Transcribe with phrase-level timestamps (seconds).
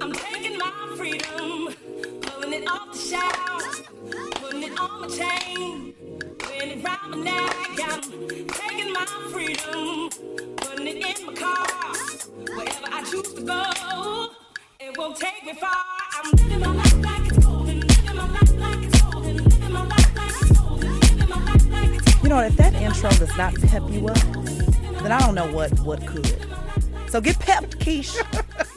[0.00, 1.74] I'm taking my freedom,
[2.20, 3.82] pulling it off the shelf,
[4.40, 5.94] putting it on my chain,
[6.46, 7.56] wearing it round my neck.
[7.82, 8.00] I'm
[8.48, 10.08] taking my freedom,
[10.56, 11.66] putting it in my car,
[12.54, 14.30] wherever I choose to go.
[14.78, 15.70] It won't take me far.
[16.14, 18.82] I'm living my life like it's it's golden, living my life like.
[22.22, 24.16] You know, if that intro does not pep you up,
[25.02, 26.36] then I don't know what what could.
[27.08, 28.16] So get pepped, Keish.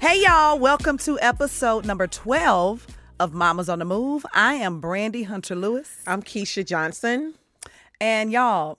[0.00, 2.86] hey y'all, welcome to episode number 12
[3.20, 4.24] of Mamas on the Move.
[4.32, 6.00] I am Brandy Hunter Lewis.
[6.06, 7.34] I'm Keisha Johnson.
[8.00, 8.78] And y'all,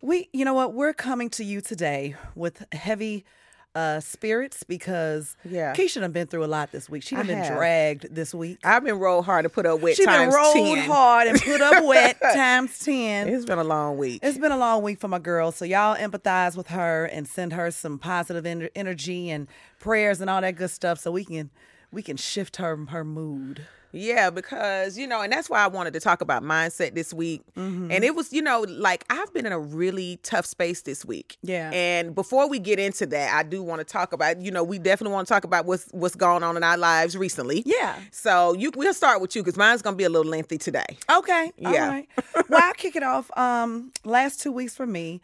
[0.00, 3.26] we you know what, we're coming to you today with heavy
[3.74, 5.74] uh spirits because Yeah.
[5.74, 7.02] Keisha done been through a lot this week.
[7.02, 7.56] She done I been have.
[7.56, 8.58] dragged this week.
[8.64, 10.78] I've been rolled hard to put up wet She been rolled 10.
[10.90, 13.28] hard and put up wet times 10.
[13.28, 14.20] It's been a long week.
[14.22, 17.52] It's been a long week for my girl, so y'all empathize with her and send
[17.52, 19.46] her some positive en- energy and
[19.78, 21.50] prayers and all that good stuff, so we can
[21.92, 23.66] we can shift her her mood.
[23.92, 27.42] Yeah, because, you know, and that's why I wanted to talk about mindset this week.
[27.56, 27.90] Mm-hmm.
[27.90, 31.38] And it was, you know, like I've been in a really tough space this week.
[31.42, 31.70] Yeah.
[31.72, 34.78] And before we get into that, I do want to talk about, you know, we
[34.78, 37.62] definitely want to talk about what's what's going on in our lives recently.
[37.64, 37.96] Yeah.
[38.10, 40.84] So you we'll start with you because mine's gonna be a little lengthy today.
[41.10, 41.88] Okay, Yeah.
[41.88, 42.08] right.
[42.48, 43.30] well, I'll kick it off.
[43.36, 45.20] Um, last two weeks for me,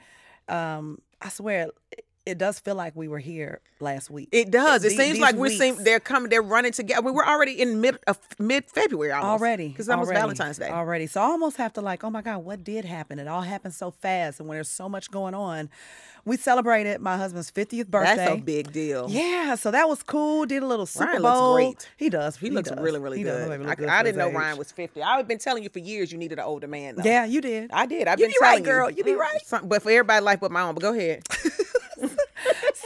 [0.49, 1.69] um, I swear
[2.27, 4.29] it, it does feel like we were here last week.
[4.33, 4.85] It does.
[4.85, 7.01] It The- seems these like we're seeing they're coming, they're running together.
[7.03, 10.71] I mean, we're already in mid uh, of mid February already because almost Valentine's Day.
[10.71, 11.07] already.
[11.07, 13.19] So I almost have to like, oh my god, what did happen?
[13.19, 15.69] It all happened so fast, and when there's so much going on,
[16.25, 18.17] we celebrated my husband's 50th birthday.
[18.17, 19.07] That's a big deal.
[19.11, 20.47] Yeah, so that was cool.
[20.47, 21.55] Did a little Super Ryan looks Bowl.
[21.57, 21.91] great.
[21.99, 22.37] He does.
[22.39, 22.79] He, looks does.
[22.81, 23.49] really, really He good.
[23.51, 25.03] really I, good I didn't know his Ryan was 50.
[25.03, 27.03] I've been telling you for years you needed an older man, though.
[27.05, 27.71] Yeah, you did.
[27.73, 28.09] I did.
[28.09, 28.91] I've You been be right, telling girl.
[28.91, 29.43] You be right.
[29.65, 30.75] but for everybody life but my own.
[30.75, 31.25] But go ahead.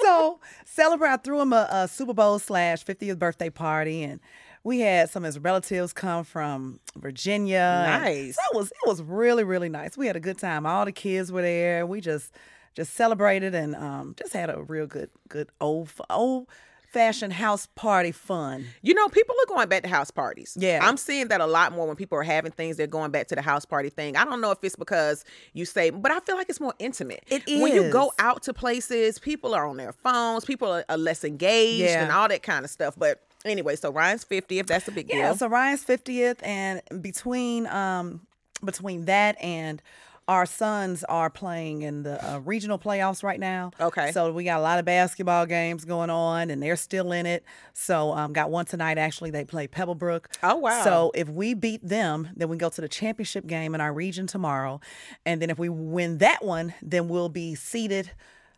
[0.08, 1.10] so celebrate.
[1.10, 4.20] I threw him a, a Super Bowl slash 50th birthday party, and
[4.64, 7.84] we had some of his relatives come from Virginia.
[7.86, 8.36] Nice.
[8.36, 9.96] So it was it was really really nice.
[9.96, 10.66] We had a good time.
[10.66, 11.86] All the kids were there.
[11.86, 12.32] We just
[12.74, 16.46] just celebrated and um, just had a real good good old old
[16.92, 18.64] fashioned house party fun.
[18.82, 20.56] You know, people are going back to house parties.
[20.58, 20.80] Yeah.
[20.82, 23.34] I'm seeing that a lot more when people are having things, they're going back to
[23.34, 24.16] the house party thing.
[24.16, 27.24] I don't know if it's because you say, but I feel like it's more intimate.
[27.28, 30.96] It When you go out to places, people are on their phones, people are, are
[30.98, 32.02] less engaged Yeah.
[32.04, 32.94] and all that kind of stuff.
[32.96, 35.36] But anyway, so Ryan's 50th, that's a big Yeah, deal.
[35.36, 38.22] so Ryan's 50th and between um
[38.64, 39.80] between that and
[40.28, 43.70] our sons are playing in the uh, regional playoffs right now.
[43.80, 44.12] Okay.
[44.12, 47.44] So we got a lot of basketball games going on and they're still in it.
[47.72, 50.26] So um got one tonight actually they play Pebblebrook.
[50.42, 50.84] Oh, wow.
[50.84, 54.26] So if we beat them, then we go to the championship game in our region
[54.26, 54.80] tomorrow.
[55.24, 58.12] And then if we win that one, then we'll be seated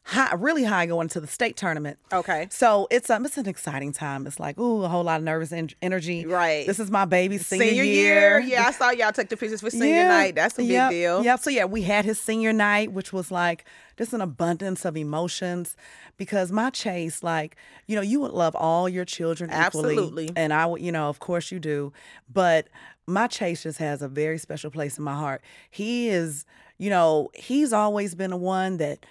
[0.04, 1.98] high, really high going to the state tournament.
[2.12, 2.48] Okay.
[2.50, 4.26] So it's um it's an exciting time.
[4.26, 6.26] It's like ooh a whole lot of nervous en- energy.
[6.26, 6.66] Right.
[6.66, 8.40] This is my baby's senior, Senior year.
[8.40, 10.08] Yeah, I saw y'all took the pictures for senior Yeah.
[10.08, 10.34] night.
[10.34, 10.90] That's a big Yep.
[10.90, 11.24] deal.
[11.24, 11.40] Yep.
[11.40, 13.64] So yeah, we had his senior night, which was like
[13.96, 15.76] just an abundance of emotions.
[16.16, 17.56] Because my chase, like,
[17.86, 19.64] you know, you would love all your children equally.
[19.94, 20.30] Absolutely.
[20.36, 21.94] And I would, you know, of course you do.
[22.30, 22.68] But
[23.06, 25.40] my chase just has a very special place in my heart.
[25.70, 26.44] He is,
[26.76, 29.06] you know, he's always been the one that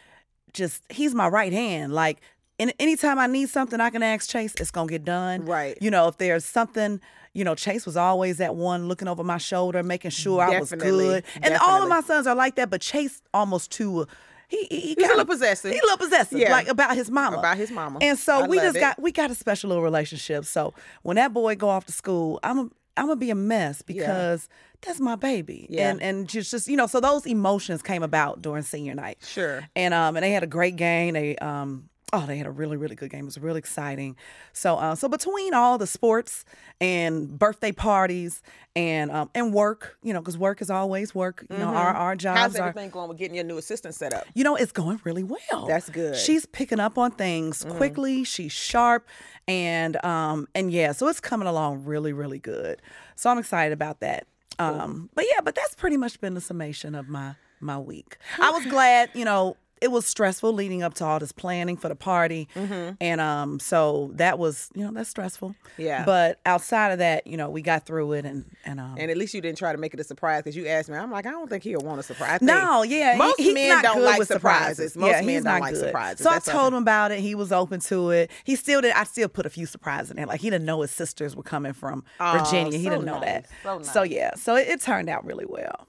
[0.54, 1.94] just he's my right hand.
[1.94, 2.20] Like
[2.60, 4.54] and anytime I need something, I can ask Chase.
[4.60, 5.46] It's gonna get done.
[5.46, 5.78] Right.
[5.82, 7.00] You know, if there's something,
[7.34, 10.72] you know, Chase was always that one looking over my shoulder, making sure I was
[10.72, 11.06] Definitely.
[11.06, 11.24] good.
[11.42, 14.08] And all of my sons are like that, but Chase almost too.
[14.50, 15.72] He, he, he He's a little possessive.
[15.72, 16.52] He a little possessive, Yeah.
[16.52, 17.38] like about his mama.
[17.38, 18.00] About his mama.
[18.02, 18.80] And so I we just it.
[18.80, 20.44] got we got a special little relationship.
[20.44, 20.74] So
[21.04, 24.50] when that boy go off to school, I'm I'm gonna be a mess because
[24.82, 25.68] that's my baby.
[25.70, 25.90] Yeah.
[25.90, 29.18] And and just just you know, so those emotions came about during senior night.
[29.22, 29.68] Sure.
[29.76, 31.14] And um and they had a great game.
[31.14, 33.22] They um Oh, they had a really, really good game.
[33.22, 34.16] It was really exciting.
[34.52, 36.44] So, uh, so between all the sports
[36.82, 38.42] and birthday parties
[38.76, 41.46] and um, and work, you know, because work is always work.
[41.52, 42.28] You know, our our Mm-hmm.
[42.28, 42.70] How's jobs are.
[42.70, 44.26] everything going with getting your new assistant set up?
[44.34, 45.68] You know, it's going really well.
[45.68, 46.14] That's good.
[46.16, 46.24] Mm-hmm.
[46.26, 48.24] She's picking up on things quickly.
[48.24, 49.08] She's sharp,
[49.48, 52.82] and um, and yeah, so it's coming along really, really good.
[53.16, 54.26] So I'm excited about that.
[54.58, 58.18] Um, but yeah, but that's pretty much been the summation of my my week.
[58.40, 59.58] I was glad, you know.
[59.82, 64.12] It was stressful leading up to all this planning for the party, and um, so
[64.16, 65.50] that was, you know, that's stressful.
[65.50, 65.82] Mm-hmm.
[65.82, 66.06] Yeah.
[66.06, 69.18] But outside of that, you know, we got through it, and and um, And at
[69.18, 70.98] least you didn't try to make it a surprise because you asked me.
[70.98, 72.42] I'm like, I don't think he'll want a surprise.
[72.42, 73.16] No, yeah.
[73.18, 74.96] Most he's men don't like with surprises.
[74.96, 75.86] Most yeah, men don't like good.
[75.86, 76.24] surprises.
[76.24, 77.20] So That's I told him about it.
[77.20, 78.32] He was open to it.
[78.44, 78.94] He still did.
[78.94, 80.26] I still put a few surprises in there.
[80.26, 82.78] Like he didn't know his sisters were coming from Virginia.
[82.78, 83.48] He so didn't know that.
[83.66, 84.36] nice, so yeah.
[84.36, 85.89] So it, it turned out really well.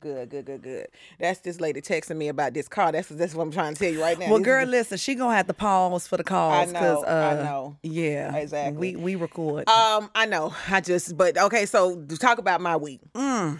[0.00, 0.86] Good, good, good, good.
[1.18, 2.92] That's this lady texting me about this car.
[2.92, 4.28] That's that's what I'm trying to tell you right now.
[4.28, 4.96] Well, This girl, listen.
[4.96, 6.72] She gonna have to pause for the calls.
[6.72, 7.76] know, 'cause, I uh, know.
[7.82, 8.94] Yeah, Exactly.
[8.94, 9.68] We we record.
[9.68, 10.54] Um, I know.
[10.68, 11.66] I just, but okay.
[11.66, 13.00] So to talk about my week.
[13.14, 13.58] Mm.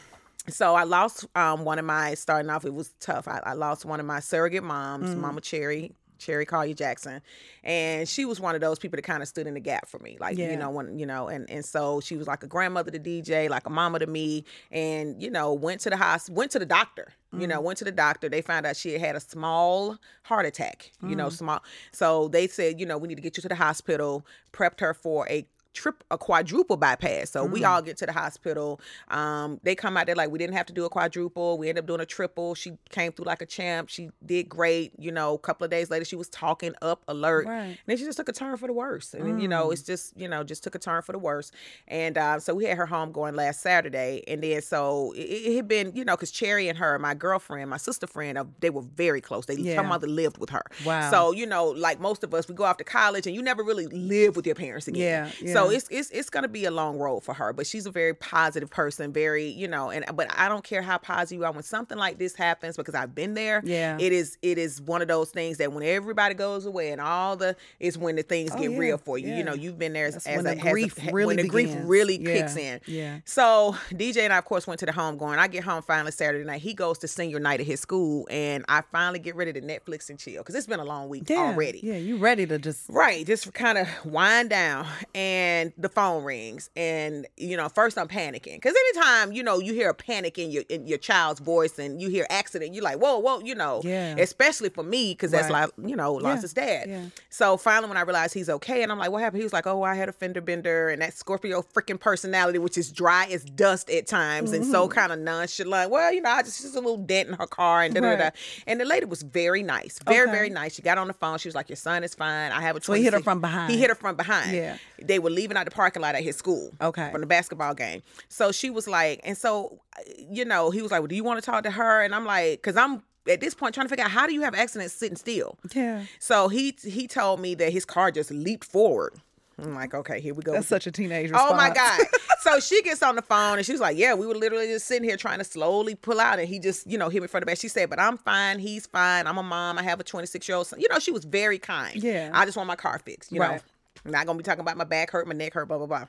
[0.49, 2.65] So I lost um one of my starting off.
[2.65, 3.27] It was tough.
[3.27, 5.19] I, I lost one of my surrogate moms, Mm.
[5.19, 5.93] Mama Cherry.
[6.19, 7.21] Cherry Collier Jackson,
[7.65, 9.99] and she was one of those people that kind of stood in the gap for
[10.01, 10.51] me, like Yeah.
[10.51, 13.49] you know when you know, and and so she was like a grandmother to DJ,
[13.49, 16.67] like a mama to me, and you know went to the hospital, went to the
[16.67, 17.49] doctor, you Mm.
[17.51, 18.29] know went to the doctor.
[18.29, 21.19] They found out she had had a small heart attack, you Mm.
[21.19, 21.63] know small.
[21.93, 24.95] So they said you know we need to get you to the hospital, prepped her
[24.95, 25.47] for a
[25.79, 27.31] trip a quadruple bypass.
[27.31, 27.51] So Mm.
[27.53, 28.81] we all get to the hospital.
[29.09, 31.57] Um, they come out there like we didn't have to do a quadruple.
[31.59, 32.55] We ended up doing a triple.
[32.55, 33.89] She came through like a champ.
[33.89, 34.93] She did great.
[34.99, 37.47] You know, a couple of days later she was talking up, alert.
[37.47, 37.61] Right.
[37.63, 39.15] And then she just took a turn for the worse.
[39.15, 41.51] And then, you know, it's just, you know, just took a turn for the worse.
[41.87, 44.23] And uh, so we had her home going last Saturday.
[44.29, 47.71] And then so it, it had been, you know, because Cherry and her, my girlfriend,
[47.71, 49.47] my sister friend, uh, they were very close.
[49.47, 49.77] They Yeah.
[49.77, 50.65] her mother lived with her.
[50.85, 51.11] Wow.
[51.11, 53.63] So, you know, like most of us, we go off to college and you never
[53.63, 55.33] really live with your parents again.
[55.41, 55.77] Yeah, So yeah.
[55.77, 58.71] it's it's it's gonna be a long road for her, but she's a very positive
[58.71, 61.99] person, very you know, and but I don't care how positive you are when something
[61.99, 63.61] like this happens because I've been there.
[63.65, 63.97] Yeah.
[64.01, 67.37] it is it is one of those things that when everybody goes away and all
[67.37, 69.29] the is when the things Oh, get yeah, real for you.
[69.29, 69.39] yeah.
[69.39, 71.37] You know, you've been there as, as when a, the as a- grief really when
[71.45, 72.81] the grief really Yeah, kicks in.
[72.87, 73.21] yeah.
[73.25, 75.39] So DJ and I of course went to the home going.
[75.39, 76.61] I get home finally Saturday night.
[76.63, 80.09] He goes to senior night at his school, and I finally get ready to Netflix
[80.11, 81.81] and chill because it's been a long week already.
[81.83, 86.71] Yeah, you ready to just Right, just kind of wind down, and the phone rings,
[86.77, 90.51] and you know, first I'm panicking because anytime you know you hear a panic in
[90.51, 93.81] your in your child's voice, and you hear accident, you're like, whoa, whoa, you know,
[93.85, 94.17] Yeah.
[94.19, 95.63] Especially for me because that's Right.
[95.77, 96.89] like you know lost Yeah, his dad.
[96.89, 97.05] yeah.
[97.31, 99.41] So finally, when I realized he's okay, and I'm like, what happened?
[99.41, 102.77] He was like, oh, I had a fender bender, and that Scorpio freaking personality, which
[102.79, 104.73] is dry as dust at times, and Mm-hmm.
[104.73, 105.91] so kind of nonchalant.
[105.91, 108.17] Well, you know, I just just a little dent in her car, and da da
[108.17, 108.31] da.
[108.67, 110.33] And the lady was very nice, very Okay.
[110.33, 110.75] very nice.
[110.75, 111.39] She got on the phone.
[111.39, 112.53] She was like, your son is fine.
[112.53, 113.71] I have a So he hit her from behind.
[113.73, 114.53] He hit her from behind.
[114.57, 114.77] Yeah.
[115.01, 116.71] They were leaving out the parking lot at his school.
[116.81, 117.11] Okay.
[117.13, 118.03] From the basketball game.
[118.29, 119.81] So she was like, and so,
[120.19, 122.03] you know, he was like, well, do you want to talk to her?
[122.03, 124.43] And I'm like, because I'm at this point trying to figure out how do you
[124.43, 125.59] have accidents sitting still?
[125.75, 126.05] Yeah.
[126.19, 129.15] So he he told me that his car just leaped forward.
[129.61, 130.53] I'm like, okay, here we go.
[130.53, 131.51] That's such a teenage response.
[131.53, 132.01] Oh my God.
[132.43, 134.87] so she gets on the phone and she was like, Yeah, we were literally just
[134.87, 136.39] sitting here trying to slowly pull out.
[136.39, 137.59] And he just, you know, hit me from the back.
[137.59, 138.61] She said, But I'm fine.
[138.61, 139.27] He's fine.
[139.27, 139.77] I'm a mom.
[139.77, 140.79] I have a 26 year old son.
[140.81, 142.01] You know, she was very kind.
[142.01, 142.31] Yeah.
[142.33, 143.33] I just want my car fixed.
[143.33, 143.57] You Right.
[143.57, 143.61] know,
[144.05, 146.05] I'm not to be talking about my back hurt, my neck hurt, blah, blah, blah.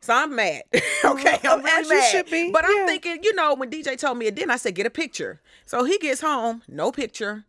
[0.00, 0.62] So I'm mad.
[1.04, 1.38] okay.
[1.44, 2.10] I'm really mad.
[2.10, 4.74] should be, But I'm thinking, you know, when DJ told me it didn't, I said,
[4.74, 5.40] Get a picture.
[5.66, 7.44] So he gets home, no picture.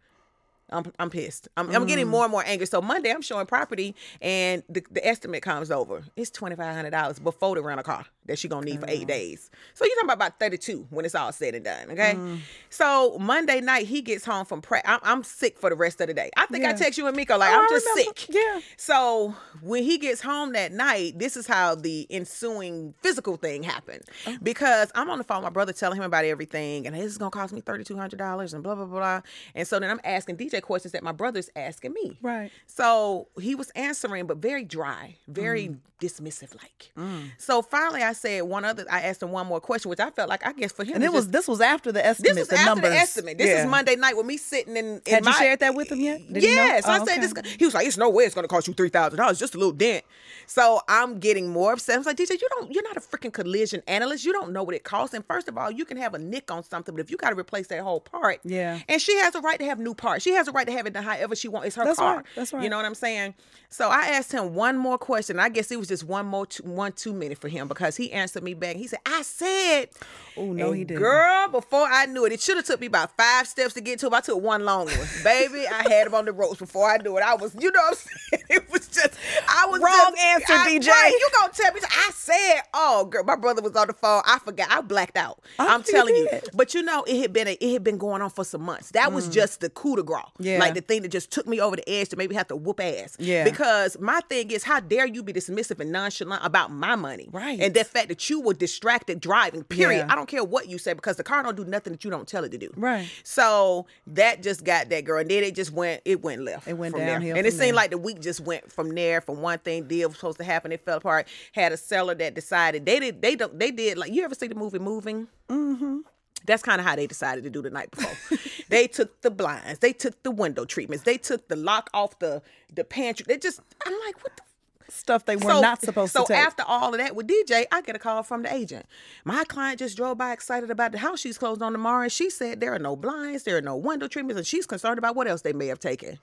[0.74, 1.50] I'm, I'm pissed.
[1.58, 2.12] I'm, I'm getting Mm.
[2.12, 2.66] more and more angry.
[2.66, 6.04] So Monday, I'm showing property, and the, the estimate comes over.
[6.16, 8.92] It's twenty five hundred dollars before the rental car that she gonna need for Mm.
[8.92, 9.50] eight days.
[9.74, 11.92] So you're talking about about thirty two when it's all said and done.
[11.92, 12.14] Okay.
[12.16, 12.40] Mm.
[12.70, 14.84] So Monday night, he gets home from prep.
[14.88, 16.30] I'm, I'm sick for the rest of the day.
[16.38, 18.28] I think I text you and Miko like Oh, I'm just sick.
[18.30, 18.60] Yeah.
[18.78, 24.04] So when he gets home that night, this is how the ensuing physical thing happened.
[24.28, 24.38] Oh.
[24.42, 27.18] Because I'm on the phone, with my brother telling him about everything, and this is
[27.18, 29.22] gonna cost me thirty two hundred dollars, and blah blah blah.
[29.56, 32.18] And so then I'm asking DJ questions that my brother's asking me.
[32.22, 32.52] Right.
[32.68, 35.78] So he was answering, but very dry, very Mm.
[36.02, 36.92] dismissive like.
[37.38, 38.86] So finally, I said one other.
[38.90, 41.04] I asked him one more question, which I felt like I guess for him And
[41.04, 42.36] it was just- this was after the estimate.
[42.36, 42.92] this was after numbers.
[42.92, 43.38] the estimate.
[43.38, 43.62] This Yeah.
[43.64, 45.02] is Monday night with me sitting in.
[45.06, 46.22] in Had you shared that with him yet?
[46.34, 46.44] Did?
[46.44, 46.80] Yeah.
[46.82, 47.42] So I Oh, said okay.
[47.42, 47.52] this.
[47.60, 49.56] He was like, "It's no way it's going to cost you three thousand dollars, just
[49.56, 50.04] a little dent."
[50.48, 51.96] So I'm getting more upset.
[51.96, 52.72] I was like, "DJ, you don't.
[52.74, 54.26] You're not a freaking collision analyst.
[54.26, 55.14] You don't know what it costs.
[55.14, 57.30] And first of all, you can have a nick on something, but if you got
[57.32, 58.80] to replace that whole part, Yeah.
[58.90, 60.24] And she has a right to have new parts.
[60.24, 61.68] She has a right to have it however she wants.
[61.68, 62.18] It's her That's car.
[62.18, 62.26] right.
[62.36, 62.64] That's right.
[62.64, 63.34] You know what I'm saying?
[63.70, 65.40] So I asked him one more question.
[65.40, 68.01] I guess it was just one more, too, one too many for him because he
[68.10, 68.76] answered me back.
[68.78, 69.90] He said, "I said."
[70.38, 71.02] Oh, no, he didn't.
[71.02, 74.00] Girl, before I knew it, it should have took me about five steps to get
[74.00, 74.14] to him.
[74.14, 74.96] I took one long one.
[75.26, 77.22] Baby, I had him on the ropes before I knew it.
[77.22, 78.08] I was, you know what I'm saying?
[78.52, 79.14] It was just,
[79.48, 80.88] I was Wrong just- answer, I- DJ.
[80.88, 81.80] right, you gonna tell me?
[81.84, 84.22] I said, oh, girl, my brother was on the phone.
[84.26, 84.70] I forgot.
[84.72, 85.40] I blacked out.
[85.60, 86.28] I I'm telling you.
[86.30, 86.50] did.
[86.54, 88.92] But you know, it had been a, it had been going on for some months.
[88.92, 90.24] That was just the coup de grace.
[90.40, 90.46] Mm.
[90.46, 90.60] Yeah.
[90.60, 92.80] Like the thing that just took me over the edge to maybe have to whoop
[92.82, 93.16] ass.
[93.20, 93.44] Yeah.
[93.46, 97.28] Because my thing is, how dare you be dismissive and nonchalant about my money?
[97.32, 97.60] Right.
[97.60, 99.64] And the fact that you were distracted driving.
[99.64, 100.06] Period.
[100.08, 100.12] Yeah.
[100.12, 102.28] I don't care what you say because the car don't do nothing that you don't
[102.28, 102.72] tell it to do.
[102.76, 103.10] Right.
[103.24, 106.02] So that just got that girl, and then it just went.
[106.06, 106.68] It went left.
[106.68, 107.74] It went downhill and it seemed there.
[107.74, 109.22] like the week just went from there.
[109.22, 111.28] From one thing, deal was supposed to happen, it fell apart.
[111.54, 113.22] Had a seller that decided they did.
[113.22, 113.58] They don't.
[113.58, 115.28] They did like you ever see the movie Moving?
[115.50, 116.00] Mm-hmm.
[116.46, 118.40] That's kind of how they decided to do the night before.
[118.70, 122.42] they took the blinds, they took the window treatments, they took the lock off the
[122.74, 123.26] the pantry.
[123.28, 123.60] They just.
[123.86, 124.44] I'm like, what the
[124.92, 126.38] Stuff they were not supposed so to take.
[126.38, 128.86] So after all of that with DJ, I get a call from the agent.
[129.24, 132.30] My client just drove by excited about the house she's closed on tomorrow, and she
[132.30, 135.28] said there are no blinds, there are no window treatments, and she's concerned about what
[135.28, 136.20] else they may have taken.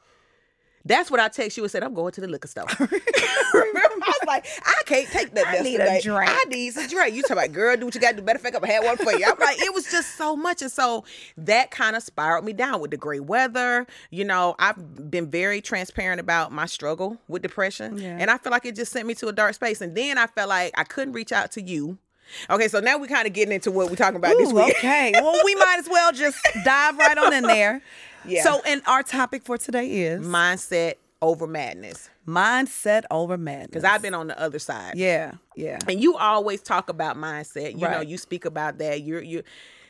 [0.85, 2.67] That's what I text you and said, I'm going to the liquor store.
[3.55, 3.88] Remember?
[4.28, 5.47] I like, I can't take that.
[5.47, 6.30] I need a drink.
[6.30, 7.14] I need some drink.
[7.14, 8.23] You talking about, girl, do what you got to do.
[8.23, 9.25] Matter of fact, I'm had one for you.
[9.26, 10.62] I'm like, it was just so much.
[10.62, 11.04] And so
[11.37, 13.87] that kind of spiraled me down with the great weather.
[14.11, 17.99] You know, I've been very transparent about my struggle with depression.
[17.99, 18.16] Yeah.
[18.20, 19.80] And I feel like it just sent me to a dark space.
[19.80, 21.99] And then I felt like I couldn't reach out to you.
[22.50, 24.76] Okay, so now we're kind of getting into what we're talking about this week.
[24.76, 25.12] okay.
[25.14, 27.82] Well, we might as well just dive right on in there.
[28.26, 28.42] Yeah.
[28.42, 32.11] So, and our topic for today is Mindset over madness.
[32.27, 33.69] mindset over madness.
[33.69, 34.97] Because I've been on the other side.
[34.97, 35.79] Yeah, yeah.
[35.89, 37.73] And you always talk about mindset.
[37.73, 39.03] You know, you speak about that.
[39.03, 39.43] You're you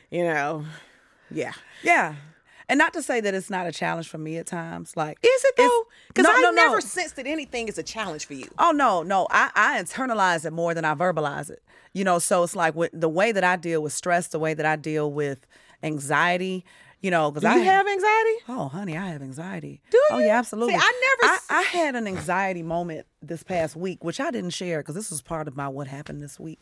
[0.09, 0.65] you know,
[1.31, 1.53] yeah.
[1.83, 2.15] Yeah.
[2.67, 4.95] And not to say that it's not a challenge for me at times.
[4.95, 5.85] Like, Is it though?
[6.09, 6.79] Because no, I no, never no.
[6.81, 8.47] sensed that anything is a challenge for you.
[8.59, 9.27] Oh no, no.
[9.31, 11.63] I, I internalize it more than I verbalize it.
[11.93, 14.53] You know, so it's like with the way that I deal with stress, the way
[14.53, 15.47] that I deal with
[15.81, 16.63] anxiety.
[17.01, 18.35] You know, because I you have anxiety?
[18.49, 19.81] Oh, honey, I have anxiety.
[19.89, 20.07] Do you?
[20.11, 20.73] Oh, yeah, absolutely.
[20.73, 24.79] See, I never I had an anxiety moment this past week, which I didn't share
[24.79, 26.59] because this was part of my what happened this week.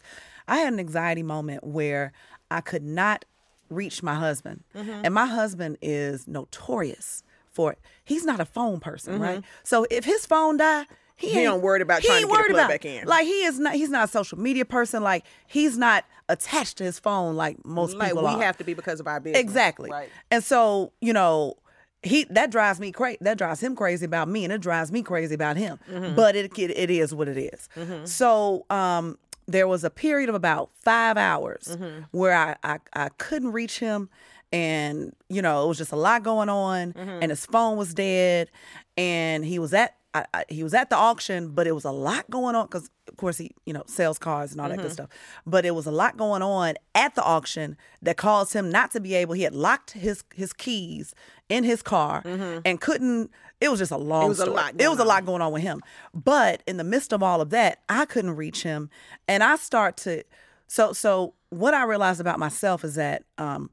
[0.47, 2.11] I had an anxiety moment where
[2.51, 3.25] I could not
[3.69, 5.01] reach my husband, Mm-hmm.
[5.05, 7.79] and my husband is notorious for it.
[8.05, 9.43] He's not a phone person, right?
[9.63, 10.85] So if his phone die.
[11.17, 11.33] He, Mm-hmm.
[11.35, 13.05] He ain't- don't worried about trying to get worried about back in.
[13.07, 13.73] Like he is not.
[13.73, 15.01] He's not a social media person.
[15.03, 17.99] Like he's not attached to his phone like most people.
[17.99, 18.41] Like people we are.
[18.45, 19.41] have to be because of our business.
[19.41, 19.89] Exactly.
[19.89, 20.09] Right.
[20.29, 21.55] And so, you know,
[22.03, 23.17] he that drives me crazy.
[23.21, 25.79] That drives him crazy about me, and it drives me crazy about him.
[25.91, 26.15] Mm-hmm.
[26.15, 27.67] But it, it it is what it is.
[28.09, 32.01] So um, there was a period of about five hours Mm-hmm.
[32.11, 34.09] where I, I I couldn't reach him,
[34.53, 37.09] and you know it was just a lot going on, Mm-hmm.
[37.23, 38.51] and his phone was dead,
[38.95, 39.95] and he was at.
[40.17, 42.89] I, I, he was at the auction, but it was a lot going on because,
[43.07, 45.09] of course, he you know sells cars and all that good stuff.
[45.45, 48.99] But it was a lot going on at the auction that caused him not to
[48.99, 49.33] be able.
[49.33, 51.13] He had locked his his keys
[51.49, 52.21] in his car
[52.65, 53.31] and couldn't.
[53.59, 54.29] It was just a long.
[54.29, 54.55] was a story.
[54.55, 55.81] lot It was a lot going on with him.
[56.13, 58.89] But in the midst of all of that, I couldn't reach him,
[59.27, 60.23] and I start to.
[60.67, 63.69] So so what I realized about myself is that um,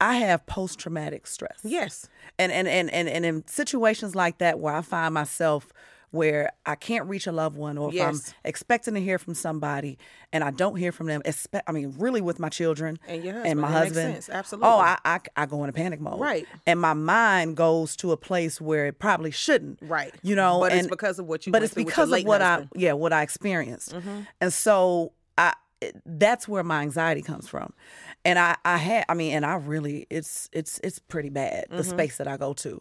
[0.00, 2.08] I have post traumatic stress Yes.
[2.38, 5.72] and and and and and in situations like that where I find myself
[6.12, 9.98] where I can't reach a loved one or if I'm expecting to hear from somebody
[10.32, 13.44] and I don't hear from them, espe- I mean, really with my children And your
[13.44, 14.26] and my husband.
[14.30, 14.68] Absolutely.
[14.68, 16.20] Oh, I, I I go into panic mode.
[16.20, 16.46] Right.
[16.66, 19.80] And my mind goes to a place where it probably shouldn't.
[19.82, 20.14] Right.
[20.22, 22.20] You know, But it's and, because of what you But it's through with your because
[22.20, 22.70] of what husband.
[22.70, 22.78] Mm-hmm.
[22.78, 23.94] I yeah what I experienced,
[24.40, 25.12] and so
[26.04, 27.72] that's where my anxiety comes from,
[28.24, 31.76] and I I had I mean and I really it's it's it's pretty bad Mm-hmm.
[31.76, 32.80] the space that I go to,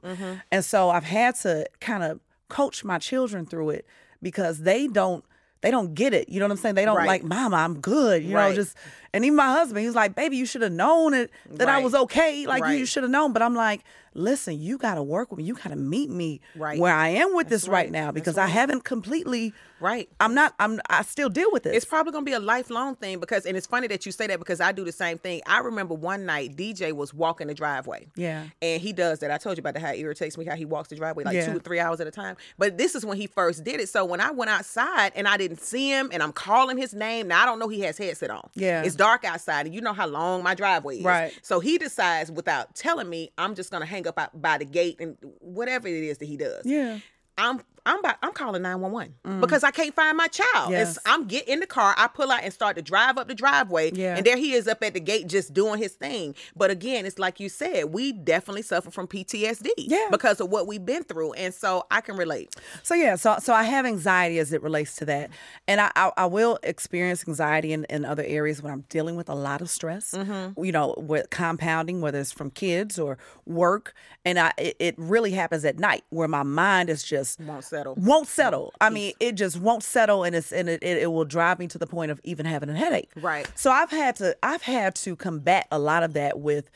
[0.52, 3.86] and so I've had to kind of coach my children through it
[4.22, 5.26] because they don't
[5.62, 6.30] they don't get it.
[6.30, 6.76] You know what I'm saying?
[6.76, 7.08] They don't Right.
[7.08, 8.24] like, Mama, I'm good.
[8.24, 8.50] You Right.
[8.50, 8.78] know, just
[9.14, 11.94] and even my husband, he's like, Baby, you should have known it that I was
[11.96, 12.46] okay.
[12.46, 13.34] Like you should have known.
[13.34, 13.84] But I'm like,
[14.16, 15.44] listen, you gotta work with me.
[15.44, 16.80] You gotta meet me Right.
[16.80, 17.92] where I am with this right, right.
[17.92, 20.10] now That's because I haven't completely Right.
[20.22, 21.76] I'm not I'm I still deal with this.
[21.76, 24.40] It's probably gonna be a lifelong thing because, and it's funny that you say that
[24.40, 25.42] because I do the same thing.
[25.46, 28.08] I remember one night DJ was walking the driveway.
[28.16, 28.46] Yeah.
[28.62, 29.32] And he does that.
[29.32, 31.36] I told you about that, how it irritates me how he walks the driveway like
[31.36, 31.46] Yeah.
[31.48, 32.38] two or three hours at a time.
[32.58, 33.90] But this is when he first did it.
[33.90, 37.28] So when I went outside and I didn't see him and I'm calling his name,
[37.28, 38.50] now I don't know he has headset on.
[38.56, 38.82] Yeah.
[38.84, 41.04] It's dark outside and you know how long my driveway is.
[41.04, 41.38] Right.
[41.42, 44.98] So he decides without telling me, I'm just gonna hang up out by the gate
[45.00, 46.66] and whatever it is that he does.
[46.66, 47.00] Yeah.
[47.38, 50.70] I'm I'm about, I'm calling 911 because I can't find my child.
[50.70, 50.72] Mm.
[50.72, 50.98] Yes.
[51.06, 53.92] I'm get in the car, I pull out and start to drive up the driveway,
[53.94, 54.18] Yeah.
[54.18, 56.36] and there he is up at the gate just doing his thing.
[56.56, 60.08] But again, it's like you said, we definitely suffer from PTSD Yeah.
[60.12, 62.56] because of what we've been through, and so I can relate.
[62.84, 65.30] So yeah, so so I have anxiety as it relates to that,
[65.68, 69.30] and I I, I will experience anxiety in, in other areas when I'm dealing with
[69.30, 70.12] a lot of stress.
[70.12, 70.64] Mm-hmm.
[70.64, 73.94] You know, with compounding, whether it's from kids or work,
[74.26, 77.40] and I it, it really happens at night where my mind is just
[77.76, 77.96] settle.
[77.98, 78.74] won't settle.
[78.82, 81.68] I mean, it just won't settle, and it's and it, it, it will drive me
[81.68, 83.12] to the point of even having a headache.
[83.16, 83.50] Right.
[83.56, 86.70] So I've had to I've had to combat a lot of that with.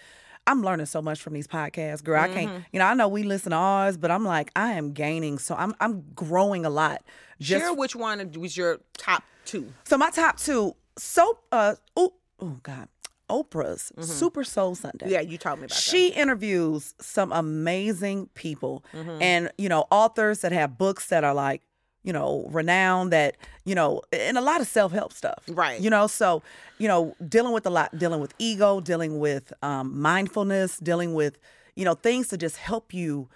[0.48, 2.20] I'm learning so much from these podcasts, girl.
[2.20, 2.34] I Mm-hmm.
[2.34, 5.38] can't, you know, I know we listen to ours, but I'm like, I am gaining.
[5.38, 7.04] So I'm I'm growing a lot.
[7.40, 9.72] Just Share which one was your top two.
[9.84, 11.44] so my top two, soap.
[11.52, 12.88] Uh, oh, oh God,
[13.30, 15.06] Oprah's Super Soul Sunday.
[15.06, 15.14] Mm-hmm.
[15.14, 15.82] Yeah, you told me about that.
[15.82, 19.22] She interviews some amazing people Mm-hmm.
[19.22, 21.62] and, you know, authors that have books that are like,
[22.04, 25.44] you know, renowned that, you know, and a lot of self help stuff.
[25.48, 25.80] Right.
[25.80, 26.42] You know, so,
[26.78, 31.38] you know, dealing with a lot, dealing with ego, dealing with um, mindfulness, dealing with,
[31.76, 33.30] you know, things to just help you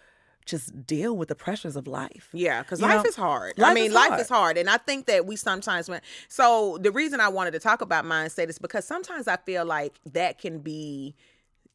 [0.46, 2.30] just deal with the pressures of life.
[2.34, 3.60] Yeah, because life know, is hard.
[3.62, 4.22] I mean, is life hard.
[4.22, 4.58] is hard.
[4.58, 8.06] And I think that we sometimes when so the reason I wanted to talk about
[8.06, 11.16] mindset is because sometimes I feel like that can be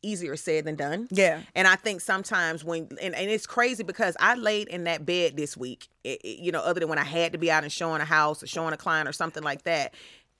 [0.00, 1.08] easier said than done.
[1.10, 1.40] Yeah.
[1.56, 5.36] And I think sometimes when and, and it's crazy because I laid in that bed
[5.36, 7.72] this week, it, it- you know, other than when I had to be out and
[7.72, 9.94] showing a house or showing a client or something like that.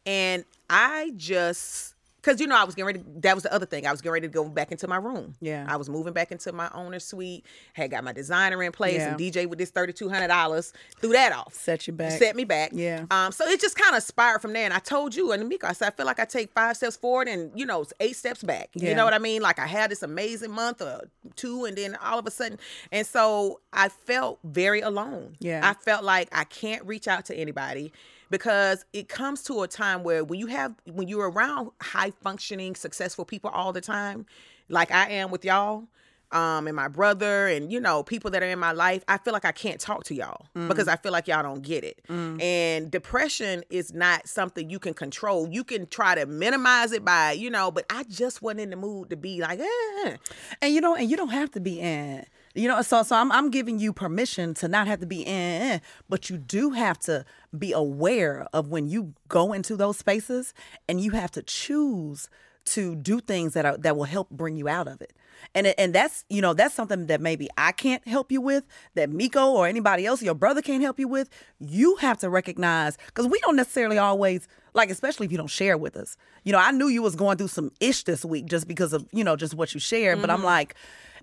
[0.07, 3.03] And I just because you know I was getting ready.
[3.21, 3.87] That was the other thing.
[3.87, 5.35] I was getting ready to go back into my room.
[5.41, 5.67] Yeah.
[5.69, 7.45] I was moving back into my owner's suite.
[7.75, 10.73] Had got my designer in place and DJ with this thirty two hundred dollars.
[11.01, 11.55] Threw that off.
[11.55, 12.19] Set you back.
[12.19, 12.71] Set me back.
[12.75, 13.07] Yeah.
[13.11, 13.33] Um.
[13.33, 14.65] So it just kind of spiraled from there.
[14.65, 16.97] And I told you and Miko, I said I feel like I take five steps
[16.97, 18.71] forward and you know eight steps back.
[18.75, 18.91] Yeah.
[18.91, 19.41] You know what I mean?
[19.41, 22.59] Like I had this amazing month or two, and then all of a sudden,
[22.91, 25.37] and so I felt very alone.
[25.39, 25.61] Yeah.
[25.63, 27.93] I felt like I can't reach out to anybody
[28.31, 32.75] because it comes to a time where when you have when you're around high functioning
[32.75, 34.27] successful people all the time
[34.69, 35.85] like i am with y'all
[36.31, 39.33] um and my brother and you know people that are in my life i feel
[39.33, 42.91] like i can't talk to y'all because i feel like y'all don't get it and
[42.91, 47.49] depression is not something you can control you can try to minimize it by you
[47.49, 50.17] know but i just wasn't in the mood to be like eh.
[50.61, 52.25] And you know, and you don't have to be in.
[52.59, 55.81] You know, so so I'm I'm giving you permission to not have to be in,
[56.09, 57.25] but you do have to
[57.57, 60.53] be aware of when you go into those spaces
[60.89, 62.29] and you have to choose
[62.65, 65.13] to do things that are that will help bring you out of it.
[65.55, 69.09] And and that's, you know, that's something that maybe I can't help you with, that
[69.09, 71.31] Miko or anybody else, your brother can't help you with.
[71.61, 75.79] You have to recognize cuz we don't necessarily always like especially if you don't share
[75.79, 76.17] with us.
[76.43, 79.07] You know, I knew you was going through some ish this week just because of,
[79.13, 80.47] you know, just what you shared, but I'm mm-hmm.
[80.47, 80.75] like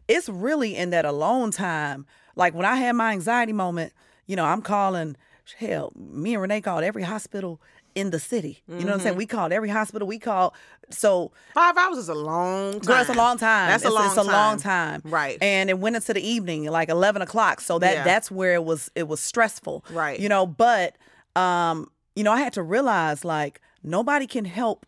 [0.07, 2.05] it's really in that alone time.
[2.35, 3.93] Like when I had my anxiety moment,
[4.27, 5.15] you know, I'm calling,
[5.57, 7.61] hell, me and Renee called every hospital
[7.95, 8.61] in the city.
[8.67, 9.15] You know what I'm saying?
[9.15, 10.05] We called every hospital.
[10.05, 10.51] We called,
[10.89, 13.69] so, five hours is a long time girl, it's a long time.
[13.69, 15.01] that's a It's- long it's a time long time.
[15.05, 17.61] right And it went into the evening, like 11 o'clock.
[17.61, 18.03] So that Yeah.
[18.03, 19.85] that's where it was, it was stressful.
[19.91, 20.19] Right.
[20.19, 20.95] You know, but,
[21.37, 24.85] um, you know, I had to realize like nobody can help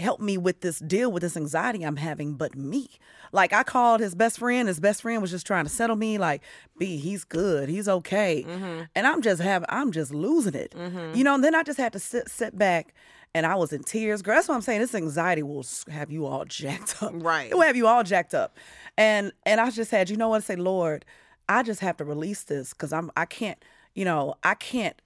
[0.00, 2.88] help me with this deal with this anxiety I'm having but me.
[3.32, 6.18] Like I called his best friend, his best friend was just trying to settle me
[6.18, 6.42] like,
[6.78, 7.68] "B, he's good.
[7.68, 8.82] He's okay." Mm-hmm.
[8.94, 10.74] And I'm just having I'm just losing it.
[10.76, 11.16] Mm-hmm.
[11.16, 12.94] You know, and then I just had to sit sit back
[13.34, 14.22] and I was in tears.
[14.22, 14.80] Girl, that's what I'm saying.
[14.80, 17.12] This anxiety will have you all jacked up.
[17.14, 17.50] Right.
[17.50, 18.56] It will have you all jacked up.
[18.96, 21.04] And and I just had, you know what, say, Lord,
[21.48, 23.62] I just have to release this because I'm I can't,
[23.94, 25.00] you know, I can't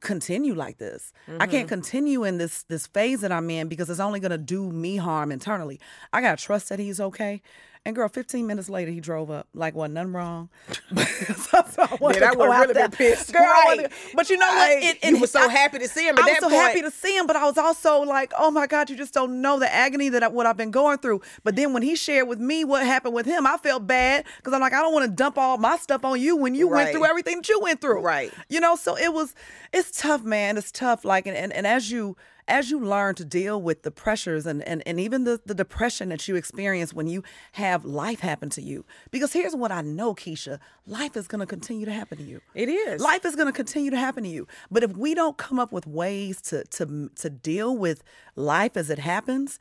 [0.00, 1.12] continue like this.
[1.28, 1.50] I Mm-hmm.
[1.50, 4.96] can't continue in this this phase that I'm in because it's only gonna do me
[4.96, 5.80] harm internally.
[6.12, 7.42] I gotta trust that he's okay.
[7.86, 10.50] And girl, 15 minutes later, he drove up like wasn't nothing wrong.
[10.96, 12.88] so, so I wanted to go would really there.
[12.90, 13.32] been pissed.
[13.32, 13.64] Girl, Right.
[13.78, 14.54] wanted but you know what?
[14.68, 14.98] Right.
[15.02, 16.60] It, You were so I- happy to see him at I was so point.
[16.60, 19.40] happy to see him, but I was also like, oh my God, you just don't
[19.40, 21.22] know the agony that I, what I've been going through.
[21.42, 24.52] But then when he shared with me what happened with him, I felt bad because
[24.52, 26.90] I'm like, I don't want to dump all my stuff on you when you went
[26.92, 28.02] through everything that you went through.
[28.02, 28.30] Right.
[28.50, 29.34] You know, so it was,
[29.72, 30.58] it's tough, man.
[30.58, 31.02] It's tough.
[31.06, 32.14] Like, and, and, and as you,
[32.50, 36.08] as you learn to deal with the pressures and, and, and even the, the depression
[36.10, 38.84] that you experience when you have life happen to you.
[39.10, 42.40] Because here's what I know, Keisha life is going to continue to happen to you.
[42.54, 43.00] It is.
[43.00, 44.48] Life is going to continue to happen to you.
[44.70, 48.02] But if we don't come up with ways to, to, to deal with
[48.34, 49.58] life as it happens,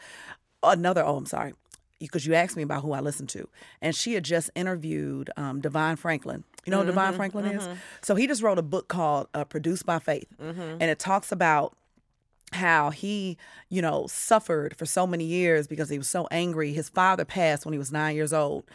[0.64, 1.54] another, oh, I'm sorry.
[2.00, 3.50] Because you asked me about who I listen to,
[3.82, 6.46] and she had just interviewed um, DeVon Franklin.
[6.66, 7.68] You know who DeVon Franklin is?
[8.02, 10.28] So he just wrote a book called uh, "Produced by Faith,"
[10.80, 11.76] and it talks about
[12.52, 13.38] how he,
[13.70, 16.74] you know, suffered for so many years because he was so angry.
[16.74, 18.66] His father passed when he was nine years old,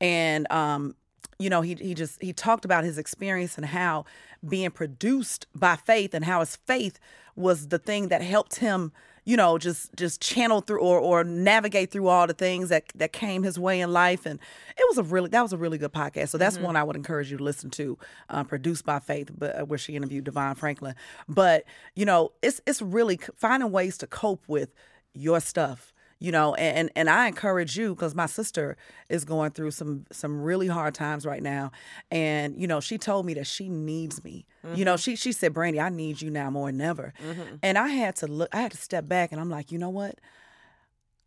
[0.00, 0.94] and um,
[1.40, 4.04] you know, he he just he talked about his experience and how
[4.46, 7.00] being produced by faith and how his faith
[7.34, 8.92] was the thing that helped him,
[9.24, 13.14] you know, just just channel through or or navigate through all the things that that
[13.14, 14.26] came his way in life.
[14.26, 14.38] And
[14.76, 16.28] it was a really that was a really good podcast.
[16.28, 17.96] So that's one I would encourage you to listen to,
[18.28, 20.94] uh, produced by Faith, but uh, where she interviewed DeVon Franklin.
[21.26, 24.74] But you know, it's it's really finding ways to cope with
[25.14, 28.76] your stuff you know and and i encourage you because my sister
[29.08, 31.72] is going through some some really hard times right now
[32.10, 34.46] and you know she told me that she needs me.
[34.74, 35.00] You know mm-hmm.
[35.00, 37.14] she she said brandy i need you now more than ever.
[37.26, 37.56] Mm-hmm.
[37.62, 39.90] And i had to look i had to step back and i'm like you know
[39.90, 40.16] what?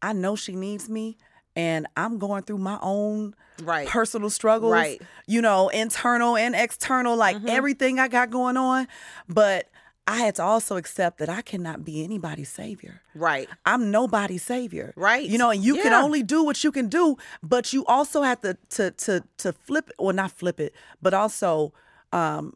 [0.02, 1.18] I know she needs me
[1.56, 3.88] and i'm going through my own Right.
[3.88, 5.02] personal struggles Right.
[5.28, 7.50] you know internal and external like mm-hmm.
[7.50, 8.88] everything i got going on
[9.30, 9.68] but
[10.08, 13.48] i had to also accept that i cannot be anybody's savior Right.
[13.64, 14.92] I'm nobody's savior.
[14.96, 15.30] Right.
[15.30, 18.42] You know, and you can only do what you can do, but you also have
[18.42, 21.74] to to to to flip or not flip it, but also
[22.12, 22.56] um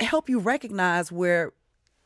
[0.00, 1.52] help you recognize where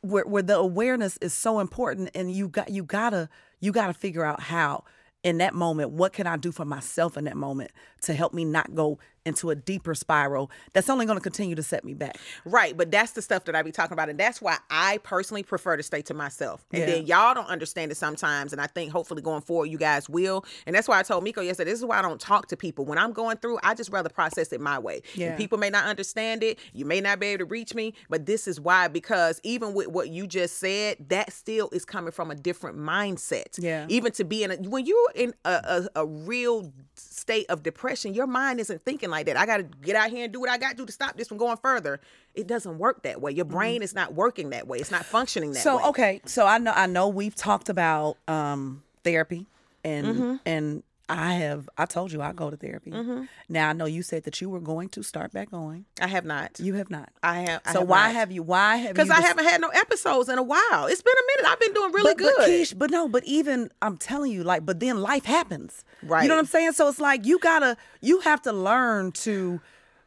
[0.03, 3.29] where where the awareness is so important and you got you gotta
[3.61, 4.85] you gotta figure out how
[5.23, 8.45] in that moment what can i do for myself in that moment to help me
[8.45, 12.17] not go into a deeper spiral that's only going to continue to set me back
[12.45, 15.43] Right, but that's the stuff that I be talking about, and that's why I personally
[15.43, 16.65] prefer to stay to myself.
[16.73, 16.87] And Yeah.
[16.87, 20.45] then y'all don't understand it sometimes, and I think hopefully going forward you guys will.
[20.67, 22.85] And that's why I told Miko yesterday, this is why I don't talk to people
[22.85, 23.59] when I'm going through.
[23.63, 25.03] I just rather process it my way.
[25.15, 25.29] Yeah.
[25.29, 28.27] And people may not understand it, you may not be able to reach me, but
[28.27, 32.31] this is why because even with what you just said, that still is coming from
[32.31, 33.59] a different mindset.
[33.59, 33.87] Yeah.
[33.89, 36.73] Even to be in a, when you're in a, a, a real
[37.13, 39.37] state of depression, your mind isn't thinking like that.
[39.37, 41.17] I got to get out here and do what I got to do to stop
[41.17, 42.01] this from going further.
[42.35, 43.33] It doesn't work that way.
[43.33, 44.79] Your brain is not working that way.
[44.79, 45.79] It's not functioning that Mm-hmm.
[45.83, 49.47] so okay so i know i know we've talked about um therapy
[49.85, 50.35] and Mm-hmm.
[50.47, 53.25] and i have i told you i go to therapy Mm-hmm.
[53.49, 56.25] now i know you said that you were going to start back going I have
[56.25, 56.59] not.
[56.59, 57.61] you have not I have.
[57.67, 58.15] I so have why not.
[58.17, 60.87] have you why have you Because I haven't had no episodes in a while.
[60.87, 61.53] It's been a minute.
[61.53, 62.35] I've been doing really but, good.
[62.39, 65.85] But, Keish, but no, but even I'm telling you, like, but then life happens.
[66.03, 66.23] Right.
[66.23, 66.73] You know what I'm saying?
[66.73, 69.61] So it's like you gotta, you have to learn to,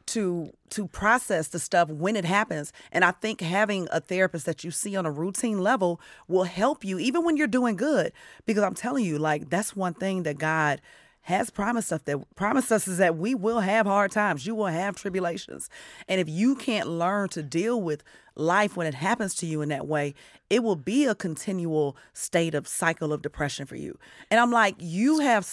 [0.07, 2.71] to, to process the stuff when it happens.
[2.91, 6.83] And I think having a therapist that you see on a routine level will help
[6.83, 8.11] you, even when you're doing good.
[8.45, 10.81] Because I'm telling you, like, that's one thing that God
[11.25, 14.45] has promised us that promised us is that we will have hard times.
[14.45, 15.71] You will have tribulations.
[16.07, 18.03] And if you can't learn to deal with
[18.35, 20.13] life when it happens to you in that way,
[20.51, 23.97] it will be a continual state of cycle of depression for you.
[24.29, 25.49] And I'm like, you have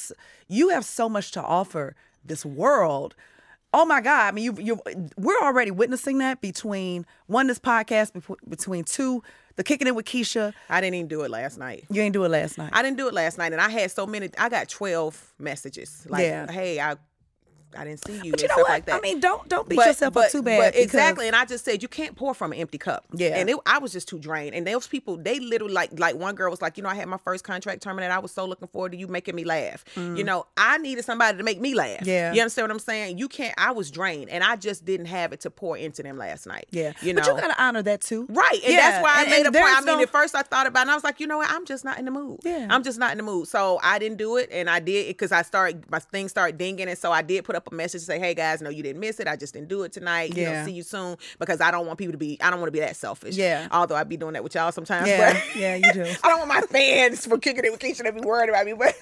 [0.46, 3.14] you have so much to offer this world.
[3.74, 4.28] Oh my God!
[4.28, 4.80] I mean, you you
[5.16, 8.12] we're already witnessing that between one this podcast
[8.48, 9.22] between, two
[9.56, 10.52] the kicking it with Keisha.
[10.68, 11.85] I didn't even do it last night.
[11.90, 12.70] You ain't do it last night.
[12.72, 14.30] I didn't do it last night, and I had so many.
[14.38, 16.06] I got twelve messages.
[16.08, 16.50] Like, Yeah.
[16.50, 16.96] hey, I,
[17.76, 18.68] I didn't see you but and you know stuff what?
[18.70, 18.96] like that.
[18.96, 20.58] I mean, don't don't beat yourself up too bad.
[20.58, 23.04] But because- exactly, and I just said you can't pour from an empty cup.
[23.14, 23.37] Yeah.
[23.38, 24.54] and it, I was just too drained.
[24.54, 27.08] And those people, they literally like like one girl was like, you know, I had
[27.08, 28.12] my first contract terminated.
[28.12, 29.85] I was so looking forward to you making me laugh.
[29.96, 32.00] You know, I needed somebody to make me laugh.
[32.00, 32.06] Mm.
[32.06, 32.32] Yeah.
[32.32, 33.18] you understand what I'm saying?
[33.18, 33.54] You can't.
[33.58, 36.66] I was drained, and I just didn't have it to pour into them last night.
[36.70, 38.61] Yeah, you know, but you gotta honor that too, Right.
[38.64, 39.72] And Yeah, that's why I and- made and a point.
[39.76, 41.38] I mean, no- at first I thought about it and I was like, you know
[41.38, 41.50] what?
[41.50, 42.40] I'm just not in the mood.
[42.44, 42.66] Yeah.
[42.70, 43.48] I'm just not in the mood.
[43.48, 44.48] So I didn't do it.
[44.52, 46.88] And I did it because I started, my thing started dinging.
[46.88, 49.01] And so I did put up a message to say, hey guys, no, you didn't
[49.01, 49.29] miss it.
[49.29, 50.37] I just didn't do it tonight.
[50.37, 50.64] You know, Yeah.
[50.64, 52.81] see you soon because I don't want people to be, I don't want to be
[52.81, 53.37] that selfish.
[53.37, 53.68] Yeah.
[53.70, 55.09] Although I be doing that with y'all sometimes.
[55.09, 56.03] Yeah, But yeah, you do.
[56.25, 58.72] I don't want my fans for kicking it with Keisha to be worried about me.
[58.72, 58.96] But,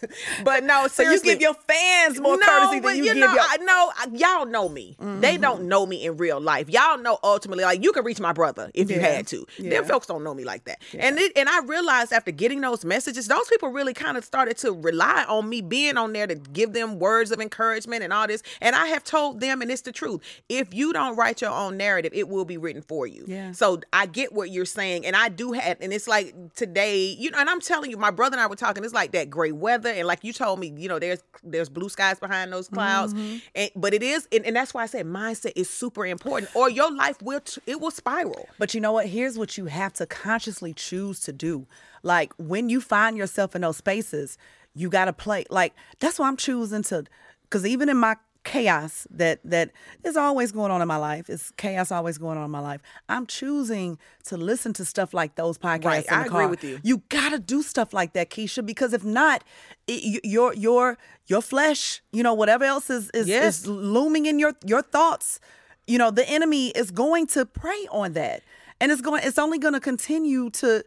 [0.44, 3.32] but no, So you give your fans more no, courtesy than you, you give know,
[3.32, 3.42] your.
[3.42, 4.96] I know I- y'all know me.
[4.98, 5.42] They mm-hmm.
[5.42, 6.68] don't know me in real life.
[6.68, 9.46] Y'all know ultimately, like you can reach my brother if you had to.
[9.58, 9.70] Yeah.
[9.70, 10.80] Them folks don't know me like that.
[10.98, 14.56] And it, and I realized after getting those messages, those people really kind of started
[14.58, 18.26] to rely on me being on there to give them words of encouragement and all
[18.26, 18.42] this.
[18.60, 20.20] And I have told them, and it's the truth.
[20.48, 23.24] If you don't write your own narrative, it will be written for you.
[23.26, 23.52] Yeah.
[23.52, 27.30] So I get what you're saying, and I do have, and it's like today, you
[27.30, 28.84] know, and I'm telling you, my brother and I were talking.
[28.84, 31.88] It's like that gray weather, and like you told me, you know, there's there's blue
[31.88, 33.36] skies behind those clouds, Mm-hmm.
[33.54, 36.68] and but it is, and, and that's why I said mindset is super important, or
[36.70, 38.48] your life will t- it will spiral.
[38.58, 39.06] But you know what?
[39.06, 41.66] Here's what you have to consciously choose to do.
[42.02, 44.38] Like when you find yourself in those spaces,
[44.74, 45.44] you got to play.
[45.50, 47.04] Like that's why I'm choosing to,
[47.44, 49.70] because even in my chaos that that
[50.04, 52.80] is always going on in my life, it's chaos always going on in my life.
[53.08, 55.84] I'm choosing to listen to stuff like those podcasts.
[55.84, 56.80] Right, I the agree with you.
[56.82, 59.44] You got to do stuff like that, Keisha, because if not,
[59.86, 63.60] it, your your your flesh, you know, whatever else is is, Yes.
[63.60, 65.40] is looming in your your thoughts
[65.86, 68.42] you know the enemy is going to prey on that
[68.80, 70.84] and it's going it's only going to continue to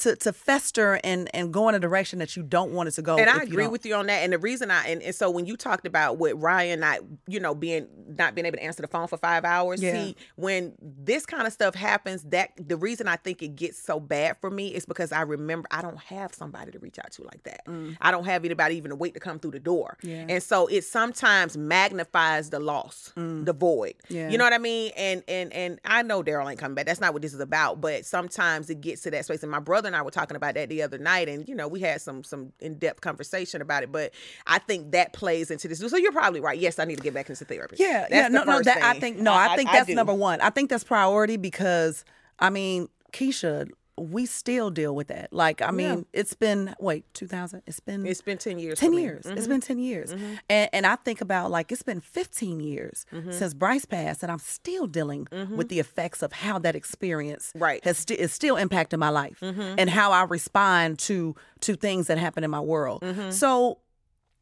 [0.00, 3.02] to to fester and and go in a direction that you don't want it to
[3.02, 3.16] go.
[3.16, 4.22] and I agree with you on that.
[4.22, 7.40] And the reason I and, and so when you talked about with Ryan not, you
[7.40, 7.86] know, being
[8.18, 9.92] not being able to answer the phone for five hours, Yeah.
[9.92, 14.00] see, when this kind of stuff happens, that the reason I think it gets so
[14.00, 17.22] bad for me is because I remember I don't have somebody to reach out to
[17.24, 17.62] like that.
[18.00, 19.96] I don't have anybody even to wait to come through the door.
[20.02, 20.08] Mm.
[20.10, 20.26] Yeah.
[20.34, 23.94] And so it sometimes magnifies the loss, the void.
[24.08, 24.14] Mm.
[24.14, 24.28] Yeah.
[24.30, 24.92] You know what I mean?
[24.96, 26.86] And and and I know Daryl ain't coming back.
[26.86, 27.80] That's not what this is about.
[27.80, 29.42] But sometimes it gets to that space.
[29.42, 31.68] And my brother and I were talking about that the other night, and you know
[31.68, 33.92] we had some some in depth conversation about it.
[33.92, 34.12] But
[34.46, 35.78] I think that plays into this.
[35.78, 36.58] So you're probably right.
[36.58, 37.76] Yes, I need to get back into therapy.
[37.78, 39.94] Yeah, That's yeah, no, no, that I think no, I, think that's do.
[39.94, 40.40] number one.
[40.40, 42.04] I think that's priority because
[42.38, 45.32] I mean, Keisha, we still deal with that.
[45.32, 47.62] Like, I mean, it's been wait, two thousand.
[47.66, 48.78] It's been It's been ten years.
[48.78, 49.02] 10 for me.
[49.02, 49.26] years.
[49.26, 50.12] It's been 10 years.
[50.48, 53.32] And, and I think about like it's been 15 years Mm-hmm.
[53.32, 57.80] since Bryce passed, and I'm still dealing with the effects of how that experience Right.
[57.80, 57.88] Mm-hmm.
[57.88, 62.18] has sti- is still impacting my life and how I respond to to things that
[62.18, 63.02] happen in my world.
[63.02, 63.30] Mm-hmm.
[63.30, 63.78] So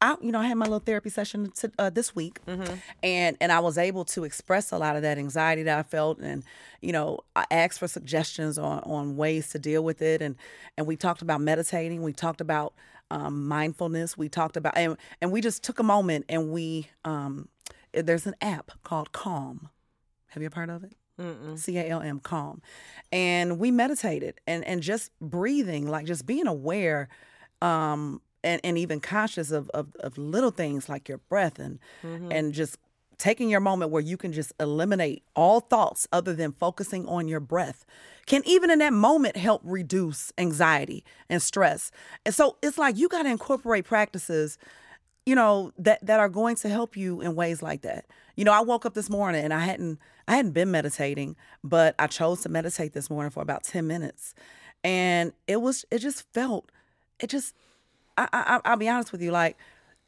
[0.00, 2.74] I, you know, I had my little therapy session to, uh, this week, Mm-hmm.
[3.02, 6.18] and and I was able to express a lot of that anxiety that I felt,
[6.18, 6.44] and
[6.80, 10.36] you know, I asked for suggestions on on ways to deal with it, and
[10.76, 12.74] and we talked about meditating, we talked about
[13.10, 17.48] um, mindfulness, we talked about, and and we just took a moment and we, um,
[17.92, 19.68] there's an app called Calm.
[20.28, 20.92] Have you ever heard of it?
[21.56, 22.62] C A L M, calm.
[23.10, 27.08] And we meditated and, and just breathing, like just being aware
[27.60, 32.30] um, and, and even conscious of, of, of little things like your breath and, mm-hmm.
[32.30, 32.78] and just
[33.18, 37.40] taking your moment where you can just eliminate all thoughts other than focusing on your
[37.40, 37.84] breath
[38.26, 41.90] can even in that moment help reduce anxiety and stress.
[42.24, 44.58] And so it's like you got to incorporate practices
[45.28, 48.06] you know that that are going to help you in ways like that.
[48.34, 51.94] You know i woke up this morning and i hadn't i hadn't been meditating but
[51.98, 54.34] i chose to meditate this morning for about 10 minutes.
[54.82, 56.72] And it was it just felt
[57.20, 57.54] it just
[58.18, 59.56] i, I i'll be honest with you like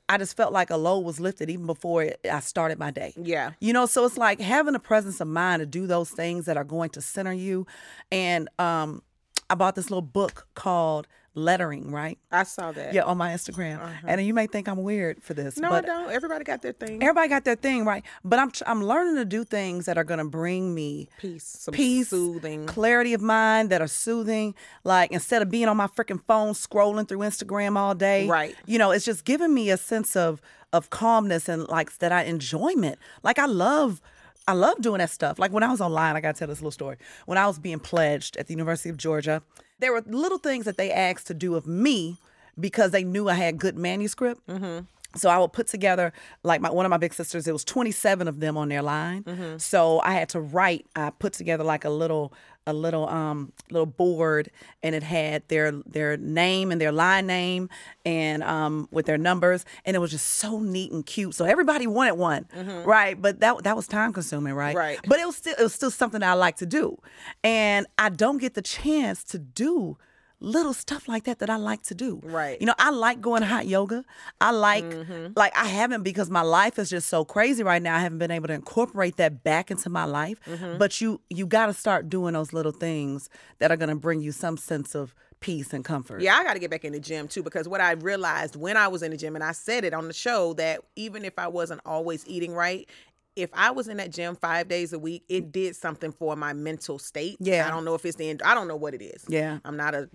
[0.08, 3.12] i just felt like a load was lifted even before it, i started my day
[3.16, 3.52] Yeah.
[3.60, 6.56] you know so it's like having a presence of mind to do those things that
[6.56, 7.66] are going to center you
[8.12, 9.02] and um
[9.48, 12.92] i bought this little book called lettering right I saw that.
[12.92, 14.06] yeah on my instagram uh-huh.
[14.08, 16.10] and you may think i'm weird for this No, but I don't.
[16.10, 17.02] Everybody got their thing.
[17.02, 18.04] Everybody got their thing, right?
[18.24, 21.68] But I'm I'm learning to do things that are going to bring me Peace.
[21.72, 22.66] Peace, soothing.
[22.66, 24.54] clarity of mind that are soothing.
[24.84, 28.56] Like instead of being on my freaking phone scrolling through Instagram all day, Right.
[28.66, 30.40] You know, it's just giving me a sense of
[30.72, 32.98] of calmness and like that I enjoyment.
[33.22, 34.00] Like I love.
[34.48, 35.38] I love doing that stuff.
[35.38, 36.96] Like when I was online, I got to tell this little story.
[37.26, 39.42] When I was being pledged at the University of Georgia,
[39.80, 42.18] there were little things that they asked to do of me
[42.58, 44.46] because they knew I had good manuscript.
[44.46, 44.84] Mm-hmm.
[45.16, 46.12] So I would put together
[46.44, 47.48] like my one of my big sisters.
[47.48, 49.24] It was 27 of them on their line.
[49.24, 49.58] Mm-hmm.
[49.58, 50.86] So I had to write.
[50.94, 52.32] I put together like a little
[52.70, 54.50] a little um little board,
[54.82, 57.68] and it had their their name and their line name,
[58.04, 61.34] and um with their numbers, and it was just so neat and cute.
[61.34, 62.46] So everybody wanted one,
[62.84, 63.20] right?
[63.20, 64.74] But that that was time consuming, right?
[64.76, 64.98] Right.
[65.06, 66.98] But it was still it was still something that I like to do,
[67.44, 69.98] and I don't get the chance to do
[70.40, 72.20] little stuff like that that I like to do.
[72.24, 72.58] Right.
[72.60, 74.04] You know, I like going to hot yoga.
[74.40, 75.32] I like Mm-hmm.
[75.36, 77.96] like I haven't because my life is just so crazy right now.
[77.96, 80.40] I haven't been able to incorporate that back into my life.
[80.46, 80.78] Mm-hmm.
[80.78, 84.20] But you you got to start doing those little things that are going to bring
[84.20, 86.20] you some sense of peace and comfort.
[86.20, 88.76] Yeah, I got to get back in the gym too because what I realized when
[88.76, 91.38] I was in the gym, and I said it on the show that even if
[91.38, 92.88] I wasn't always eating right,
[93.36, 96.52] if I was in that gym five days a week, it did something for my
[96.52, 97.36] mental state.
[97.40, 97.66] Yeah.
[97.66, 98.42] I don't know if it's the end.
[98.42, 99.24] I don't know what it is.
[99.28, 99.58] Yeah.
[99.64, 100.08] I'm not a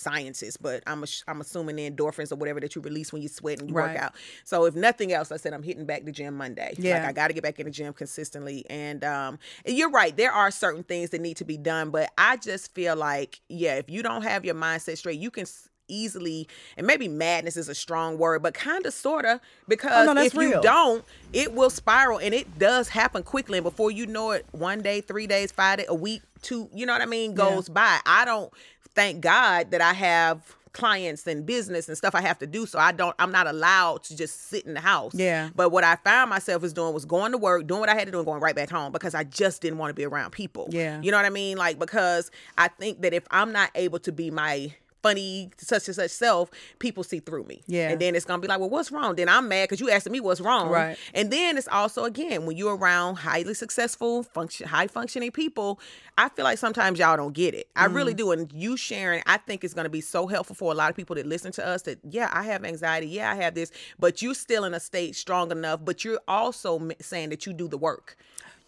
[0.00, 3.60] scientist, but I'm I'm assuming the endorphins or whatever that you release when you sweat
[3.60, 3.94] and you Right.
[3.94, 4.14] work out.
[4.44, 6.74] So if nothing else, I said I'm hitting back the gym Monday.
[6.78, 6.94] Yeah.
[6.94, 8.64] Like I got to get back in the gym consistently.
[8.70, 10.16] And um, and you're right.
[10.16, 13.74] There are certain things that need to be done, but I just feel like yeah,
[13.76, 15.46] if you don't have your mindset straight, you can.
[15.92, 20.12] easily and maybe madness is a strong word but kind of sort of because Oh,
[20.12, 24.06] no, if you don't it will spiral and it does happen quickly and before you
[24.06, 27.06] know it one day three days five days a week two you know what i
[27.06, 28.52] mean goes by i don't
[28.94, 32.78] thank god that i have clients and business and stuff i have to do so
[32.78, 35.50] i don't i'm not allowed to just sit in the house Yeah.
[35.56, 38.04] but what i found myself is doing was going to work doing what i had
[38.06, 40.30] to do and going right back home because i just didn't want to be around
[40.30, 41.00] people Yeah.
[41.02, 44.12] you know what i mean like because i think that if i'm not able to
[44.12, 47.90] be my funny such and such self people see through me Yeah.
[47.90, 50.12] and then it's gonna be like well what's wrong then i'm mad because you asking
[50.12, 50.96] me what's wrong Right.
[51.14, 55.80] and then it's also again when you're around highly successful, function, high functioning people.
[56.18, 57.68] I feel like sometimes y'all don't get it.
[57.74, 57.94] I Mm-hmm.
[57.96, 58.30] really do.
[58.32, 61.16] And you sharing, I think is to be so helpful for a lot of people
[61.16, 61.82] that listen to us.
[61.82, 63.06] That yeah, I have anxiety.
[63.06, 65.80] Yeah, I have this, but you're still in a state strong enough.
[65.82, 68.16] But you're also saying that you do the work.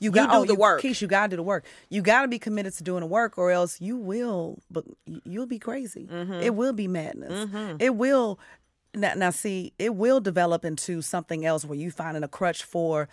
[0.02, 0.82] You got to do oh, the you, work.
[0.82, 1.64] Keish, you gotta do the work.
[1.88, 4.58] You gotta be committed to doing the work, or else you will.
[4.70, 4.84] But
[5.24, 6.08] you'll be crazy.
[6.10, 6.34] Mm-hmm.
[6.34, 7.48] It will be madness.
[7.78, 8.38] It will.
[8.94, 13.08] Now, now, see, it will develop into something else where you finding a crutch for.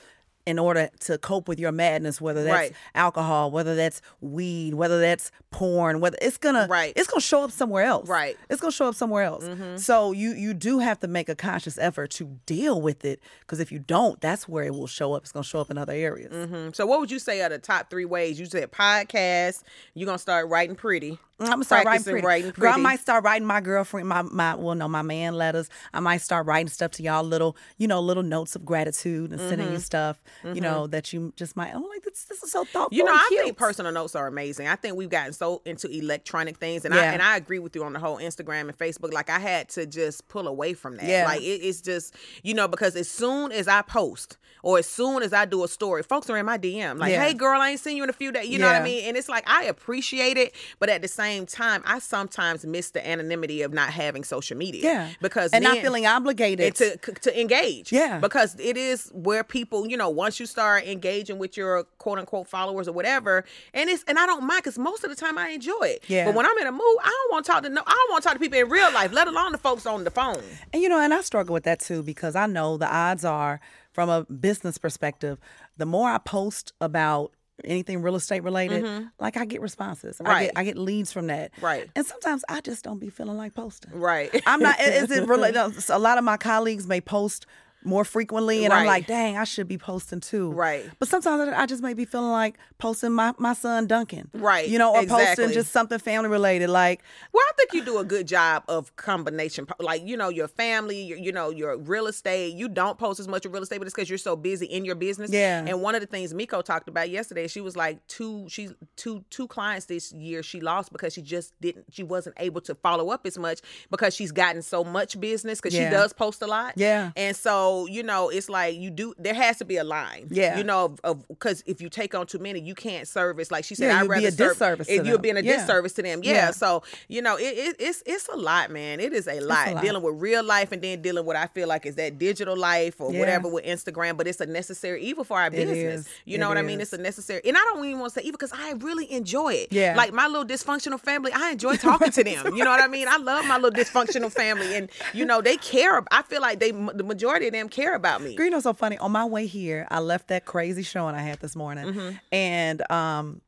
[0.49, 2.73] In order to cope with your madness, whether that's Right.
[2.95, 6.91] alcohol, whether that's weed, whether that's porn, whether it's gonna, Right.
[6.95, 8.09] it's gonna show up somewhere else.
[8.09, 8.35] Right.
[8.35, 8.45] Mm-hmm.
[8.53, 9.45] It's gonna show up somewhere else.
[9.83, 13.59] So you you do have to make a conscious effort to deal with it, because
[13.59, 15.21] if you don't, that's where it will show up.
[15.23, 16.33] It's gonna show up in other areas.
[16.33, 16.75] Mhm.
[16.75, 18.39] So what would you say are the top three ways?
[18.39, 19.61] You said podcast.
[19.93, 21.19] You're gonna start writing pretty.
[21.39, 22.25] I'm gonna start writing pretty.
[22.25, 25.69] writing Girl, I might start writing my girlfriend, my my well, no, my man letters.
[25.93, 29.39] I might start writing stuff to y'all, little you know, little notes of gratitude and
[29.39, 29.73] sending Mm-hmm.
[29.75, 31.73] you stuff, you know, that you just might.
[31.75, 32.97] Oh, like this, this is so thoughtful.
[32.97, 33.43] You know, I cute.
[33.43, 34.67] think personal notes are amazing.
[34.67, 37.83] I think we've gotten so into electronic things, and I and I agree with you
[37.83, 39.13] on the whole Instagram and Facebook.
[39.13, 41.05] Like I had to just pull away from that.
[41.05, 41.25] Yeah.
[41.25, 45.23] Like it, it's just you know because as soon as I post or as soon
[45.23, 47.23] as I do a story, folks are in my DM like, Yeah.
[47.23, 49.05] "Hey, girl, I ain't seen you in a few days." You know what I mean?
[49.05, 53.07] And it's like I appreciate it, but at the same time, I sometimes miss the
[53.07, 54.83] anonymity of not having social media.
[54.83, 57.91] Yeah, because and not feeling obligated to to engage.
[57.91, 58.19] Yeah.
[58.19, 62.47] because it is where people, you know, once you start engaging with your quote unquote
[62.47, 65.49] followers or whatever, and it's and I don't mind because most of the time I
[65.49, 66.03] enjoy it.
[66.07, 66.25] Yeah.
[66.25, 68.11] But when I'm in a mood, I don't want to talk to no, I don't
[68.11, 70.41] want to talk to people in real life, let alone the folks on the phone.
[70.73, 73.59] And you know, and I struggle with that too because I know the odds are,
[73.91, 75.39] from a business perspective,
[75.77, 80.19] the more I post about anything real estate related, like I get responses.
[80.19, 80.31] I Mm-hmm.
[80.31, 80.45] Right.
[80.47, 81.51] get I get leads from that.
[81.61, 81.89] Right.
[81.95, 83.91] And sometimes I just don't be feeling like posting.
[83.99, 84.29] Right.
[84.45, 84.79] I'm not.
[84.79, 85.73] Is it related?
[85.89, 87.45] A lot of my colleagues may post
[87.83, 90.51] more frequently, and I'm like, dang, I should be posting too.
[90.51, 90.83] Right.
[90.99, 94.29] But sometimes I I just may be feeling like posting my, my son Duncan.
[94.33, 95.43] Right, You know, or exactly.
[95.45, 97.01] posting just something family related, like
[97.33, 101.01] Well, I think you do a good job of combination, like you know your family,
[101.01, 102.53] your, you know your real estate.
[102.55, 104.83] You don't post as much of real estate, but it's because you're so busy in
[104.85, 105.31] your business.
[105.31, 105.63] Yeah.
[105.65, 109.23] And one of the things Miko talked about yesterday, she was like two, she's two
[109.29, 113.09] two clients this year she lost because she just didn't, she wasn't able to follow
[113.11, 115.89] up as much because she's gotten so much business because Yeah.
[115.89, 116.73] she does post a lot.
[116.75, 117.11] Yeah.
[117.15, 119.13] And so you know it's like you do.
[119.17, 120.27] There has to be a line.
[120.31, 120.57] Yeah.
[120.57, 123.51] You know, of because if you take on too many, you can't service.
[123.51, 125.41] Like she said, Yeah, I'd you'd be rather a serve- disservice If you're being a
[125.41, 125.57] Yeah.
[125.57, 126.33] disservice to them, yeah.
[126.33, 126.51] Yeah.
[126.51, 128.99] So you know, it, it, it's it's a lot, man.
[128.99, 129.73] It is a lot.
[129.73, 129.83] lot.
[129.83, 132.99] dealing with real life and then dealing with I feel like is that digital life
[133.01, 134.17] or whatever with Instagram.
[134.17, 136.01] But it's a necessary evil for our business.
[136.01, 136.09] is.
[136.25, 136.81] You It know what I mean?
[136.81, 139.53] It's a necessary, and I don't even want to say evil because I really enjoy
[139.53, 139.67] it.
[139.71, 139.93] Yeah.
[139.95, 142.55] Like my little dysfunctional family, I enjoy talking to them.
[142.55, 143.07] You know what I mean?
[143.07, 146.01] I love my little dysfunctional family, and you know they care.
[146.11, 148.35] I feel like they the majority of them care about me.
[148.35, 148.97] Girl, you know, so funny.
[148.99, 152.15] On my way here, I left that crazy showing I had this morning, Mm-hmm.
[152.31, 153.41] and um,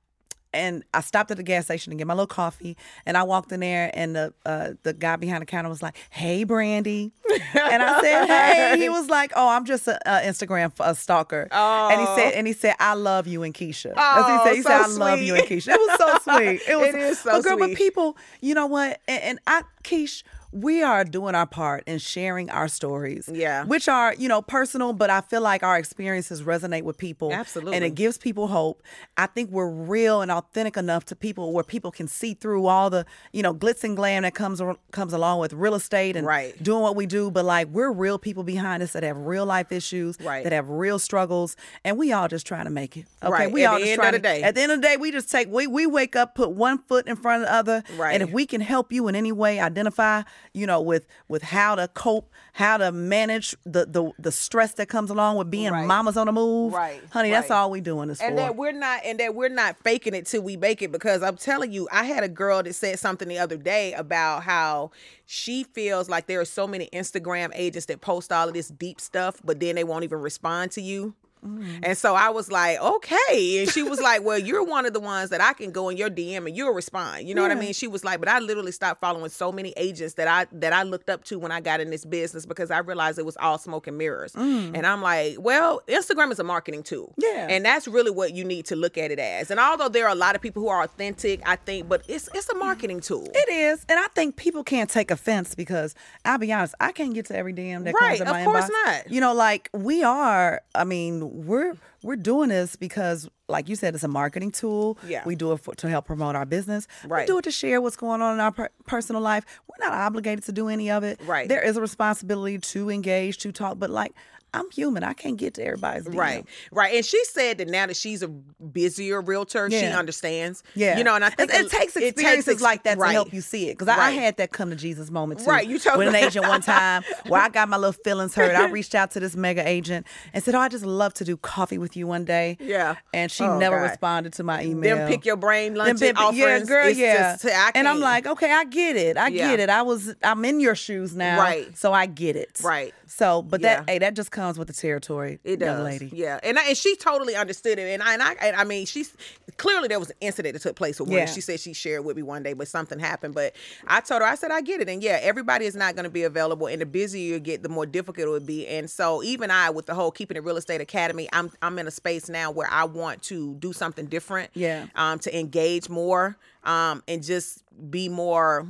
[0.53, 3.53] and I stopped at the gas station to get my little coffee, and I walked
[3.53, 7.13] in there, and the uh, the guy behind the counter was like, "Hey, Brandy,"
[7.53, 8.25] and I said,
[8.73, 12.05] "Hey." He was like, "Oh, I'm just a, a Instagram f- a stalker," and he
[12.17, 14.55] said, and he said, "I love you and Keisha." What he said.
[14.55, 15.59] He Oh, said, so "I love you and sweet.
[15.63, 16.61] Keisha." It was so sweet.
[16.67, 16.87] It was.
[16.89, 17.69] It is so but girl, sweet.
[17.69, 18.99] But people, you know what?
[19.07, 20.23] And, and I, Keish.
[20.53, 23.29] We are doing our part in sharing our stories.
[23.31, 23.63] Yeah.
[23.63, 27.31] Which are, you know, personal, but I feel like our experiences resonate with people.
[27.31, 27.75] Absolutely.
[27.75, 28.83] And it gives people hope.
[29.17, 32.89] I think we're real and authentic enough to people where people can see through all
[32.89, 34.61] the, you know, glitz and glam that comes
[34.91, 36.61] comes along with real estate and Right.
[36.61, 37.31] doing what we do.
[37.31, 40.43] But like we're real people behind us that have real life issues, Right.
[40.43, 43.05] that have real struggles, and we all just trying to make it.
[43.23, 43.31] Okay.
[43.31, 43.51] Right.
[43.51, 44.43] We At all the just end trying of the to- day.
[44.43, 46.79] At the end of the day, we just take we we wake up, put one
[46.79, 47.83] foot in front of the other.
[47.95, 48.13] Right.
[48.13, 51.75] And if we can help you in any way identify, you know, with with how
[51.75, 55.87] to cope, how to manage the the, the stress that comes along with being Right.
[55.87, 56.73] mamas on the move.
[56.73, 58.35] Right, Honey, that's all we doing this and for.
[58.37, 61.37] that we're not and that we're not faking it till we make it because i'm
[61.37, 64.91] telling you i had a girl that said something the other day about how
[65.25, 68.99] she feels like there are so many instagram agents that post all of this deep
[68.99, 71.13] stuff but then they won't even respond to you
[71.45, 71.79] Mm.
[71.83, 73.61] and so I was like, okay.
[73.61, 75.97] And she was like, well, you're one of the ones that I can go in
[75.97, 77.27] your DM and you'll respond.
[77.27, 77.73] You know what I mean?
[77.73, 80.83] She was like, but I literally stopped following so many agents that I that I
[80.83, 83.57] looked up to when I got in this business because I realized it was all
[83.57, 84.35] smoke and mirrors.
[84.35, 87.13] And I'm like, well, Instagram is a marketing tool.
[87.19, 87.23] Mm.
[87.23, 87.47] Yeah.
[87.49, 89.49] And that's really what you need to look at it as.
[89.51, 92.29] And although there are a lot of people who are authentic, I think, but it's
[92.33, 93.27] it's a marketing tool.
[93.33, 97.13] It is, and I think people can't take offense because I'll be honest, I can't
[97.13, 98.45] get to every DM that Right, comes in my inbox.
[98.45, 99.11] of course not.
[99.11, 100.61] You know, like we are.
[100.75, 104.97] I mean, we're we're doing this because, like you said, it's a marketing tool.
[105.07, 105.23] Yeah.
[105.25, 106.87] we do it for, to help promote our business.
[107.05, 107.21] Right.
[107.21, 109.45] We do it to share what's going on in our per- personal life.
[109.67, 111.21] We're not obligated to do any of it.
[111.25, 111.47] Right.
[111.47, 114.13] There is a responsibility to engage, to talk, but like.
[114.53, 115.03] I'm human.
[115.03, 116.15] I can't get to everybody's DM.
[116.17, 120.61] Right, right, and she said that now that she's a busier realtor, she understands.
[120.75, 123.07] Yeah, you know, and I It- think it, takes experiences ex- like that right.
[123.07, 123.77] to help you see it.
[123.77, 125.45] Because I, I had that come to Jesus moment too.
[125.49, 128.55] Right, you told with an agent one time where I got my little feelings hurt.
[128.55, 131.37] I reached out to this mega agent and said, "Oh, I just love to do
[131.37, 132.95] coffee with you one day." Yeah.
[133.13, 133.83] and she Oh, never God.
[133.89, 134.97] responded to my email.
[134.97, 136.37] Them pick your brain lunch offerings.
[136.37, 137.37] yeah, girl, yeah.
[137.37, 137.45] Just,
[137.75, 139.17] and I'm like, okay, I get it.
[139.17, 139.49] I Yeah.
[139.51, 139.69] get it.
[139.69, 141.77] I was, I'm in your shoes now, Right.
[141.77, 142.93] So I get it, Right.
[143.13, 146.09] So, but that, hey, that just comes with the territory, It young does, lady.
[146.13, 148.85] yeah, and I, and she totally understood it, and I and I, and I mean,
[148.85, 149.13] she's
[149.57, 151.17] clearly there was an incident that took place with one.
[151.17, 151.25] Yeah.
[151.25, 153.35] She said she shared with me one day, but something happened.
[153.35, 153.53] But
[153.85, 156.09] I told her, I said, I get it, and yeah, everybody is not going to
[156.09, 158.65] be available, and the busier you get, the more difficult it would be.
[158.65, 161.87] And so even I, with the whole keeping it real estate academy, I'm I'm in
[161.87, 164.85] a space now where I want to do something different, Yeah.
[164.95, 168.67] um, to engage more, um, and just be more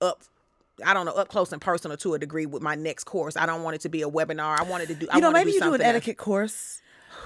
[0.00, 0.22] up.
[0.84, 3.36] I don't know, up close and personal to a degree with my next course.
[3.36, 4.58] I don't want it to be a webinar.
[4.58, 5.06] I wanted to do.
[5.10, 5.88] I you know, maybe do you do an else.
[5.88, 6.80] etiquette course.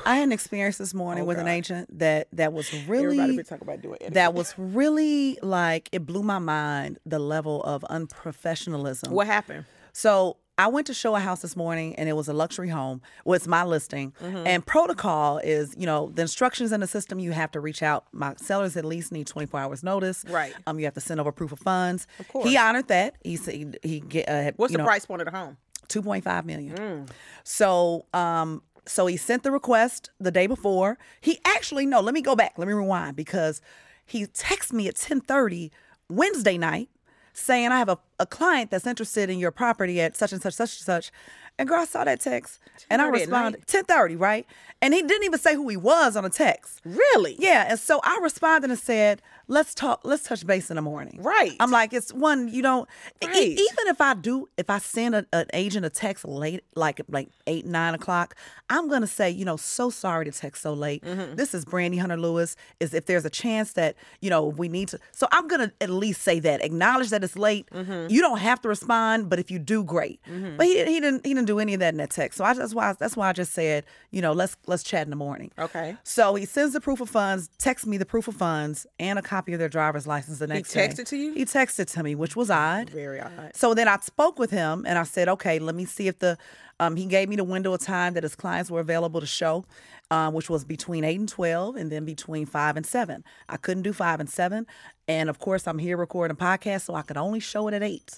[0.07, 3.36] I had an experience this morning Oh, with an agent that that was Everybody really
[3.36, 4.14] been talking about doing etiquette.
[4.14, 9.09] that was really like it blew my mind the level of unprofessionalism.
[9.11, 9.64] What happened?
[9.92, 13.02] So I went to show a house this morning and it was a luxury home.
[13.24, 14.12] Well, it's my listing.
[14.22, 14.46] Mm-hmm.
[14.46, 18.07] And protocol is, you know, the instructions in the system, you have to reach out.
[18.12, 20.24] My sellers at least need 24 hours notice.
[20.28, 20.55] Right.
[20.66, 22.07] Um, you have to send over proof of funds.
[22.20, 22.48] Of course.
[22.48, 23.16] He honored that.
[23.24, 25.57] He said he, he get uh, What's the know, price point of the home?
[25.88, 26.76] 2.5 million.
[26.76, 27.09] Mm.
[27.42, 30.98] So, um, so he sent the request the day before.
[31.20, 32.55] He actually no, let me go back.
[32.59, 33.61] Let me rewind because
[34.07, 35.70] he texted me at 10:30
[36.09, 36.90] Wednesday night
[37.35, 40.55] saying I have a, a client that's interested in your property at such and such
[40.55, 41.12] such and such.
[41.59, 42.59] And girl, I saw that text
[42.91, 44.47] and I responded 10:30, right?
[44.80, 46.80] And he didn't even say who he was on the text.
[46.85, 47.37] Really?
[47.39, 50.01] Yeah, and so I responded and said, "Let's talk.
[50.05, 51.57] Let's touch base in the morning." Right.
[51.61, 52.88] I'm like, it's one you don't.
[53.22, 57.01] e- even if I do, if I send a, an agent a text late, like
[57.09, 58.34] like eight nine o'clock,
[58.70, 61.03] I'm gonna say, you know, so sorry to text so late.
[61.05, 61.36] Mm-hmm.
[61.36, 62.57] This is Brandy Hunter Lewis.
[62.80, 64.99] Is if there's a chance that you know we need to.
[65.12, 67.68] So I'm gonna at least say that, acknowledge that it's late.
[67.70, 68.11] Mm-hmm.
[68.11, 70.20] You don't have to respond, but if you do, great.
[70.57, 72.38] But he, he didn't he didn't do any of that in that text.
[72.38, 75.11] So I, that's why that's why I just said, you know, let's let's chat in
[75.11, 75.51] the morning.
[75.59, 75.97] Okay.
[76.03, 79.22] So he sends the proof of funds, texts me the proof of funds, and a
[79.35, 80.82] copy of their driver's license the next day.
[80.82, 81.32] He texted to you?
[81.32, 82.91] He texted to me, which was odd.
[82.91, 83.51] Very odd.
[83.55, 86.39] So then I spoke with him and I said, okay, let me see if the,
[86.78, 89.64] um, he gave me the window of time that his clients were available to show,
[90.12, 93.24] um, which was between 8 and 12 and then between 5 and 7.
[93.49, 94.66] I couldn't do 5 and 7.
[95.09, 97.82] And of course, I'm here recording a podcast, so I could only show it at
[97.82, 98.12] 8.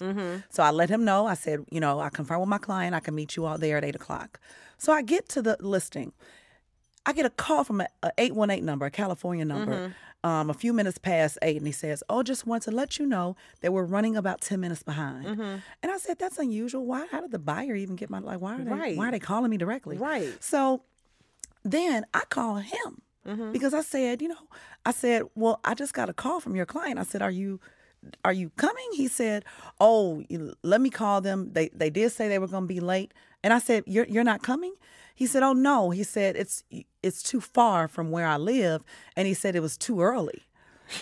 [0.51, 1.25] So I let him know.
[1.25, 3.77] I said, you know, I confirmed with my client, I can meet you out there
[3.77, 4.39] at 8 o'clock.
[4.77, 6.13] So I get to the listing.
[7.07, 10.73] I get a call from a, a 818 number, a California number, um, a few
[10.73, 13.85] minutes past eight, and he says, "Oh, just want to let you know that we're
[13.85, 15.27] running about 10 minutes behind."
[15.83, 16.85] And I said, "That's unusual.
[16.85, 17.05] Why?
[17.11, 18.39] How did the buyer even get my like?
[18.41, 18.71] Why are they?
[18.71, 18.97] Right.
[18.97, 19.97] Why are they calling me directly?
[19.97, 20.33] Right.
[20.43, 20.81] So
[21.63, 23.01] then I call him
[23.51, 24.47] because I said, you know,
[24.85, 26.97] I said, well, I just got a call from your client.
[26.97, 27.59] I said, are you?
[28.23, 28.85] Are you coming?
[28.93, 29.43] He said,
[29.81, 30.23] "Oh,
[30.63, 31.51] let me call them.
[31.53, 33.11] They they did say they were going to be late."
[33.43, 34.73] And I said, "You're you're not coming?"
[35.17, 36.63] He said, "Oh no." He said, "It's
[37.01, 38.83] it's too far from where I live."
[39.15, 40.43] And he said it was too early.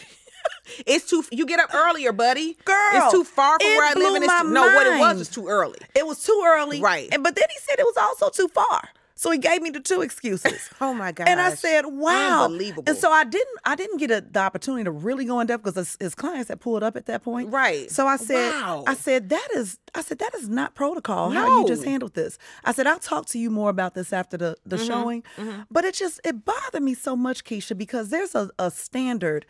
[0.88, 1.24] It's too.
[1.32, 2.58] You get up earlier, buddy.
[2.66, 4.16] Girl, it's too far from where I live.
[4.16, 5.78] And it's too, no, what it was was too early.
[5.96, 6.82] It was too early.
[6.82, 7.08] Right.
[7.12, 8.90] And but then he said it was also too far.
[9.18, 10.70] So he gave me the two excuses.
[10.82, 11.30] Oh my god!
[11.30, 12.84] And I said, "Wow, Unbelievable.
[12.86, 15.64] And so I didn't, I didn't get a, the opportunity to really go in depth
[15.64, 17.50] because his, his clients had pulled up at that point.
[17.52, 17.90] Right.
[17.90, 18.84] So I said, Wow.
[18.86, 21.30] I said that is, I said that is not protocol.
[21.30, 22.38] How you just handled this.
[22.66, 24.86] I said I'll talk to you more about this after the the Mm-hmm.
[24.86, 25.24] showing.
[25.72, 29.46] But it just it bothered me so much, Keisha, because there's a, a standard.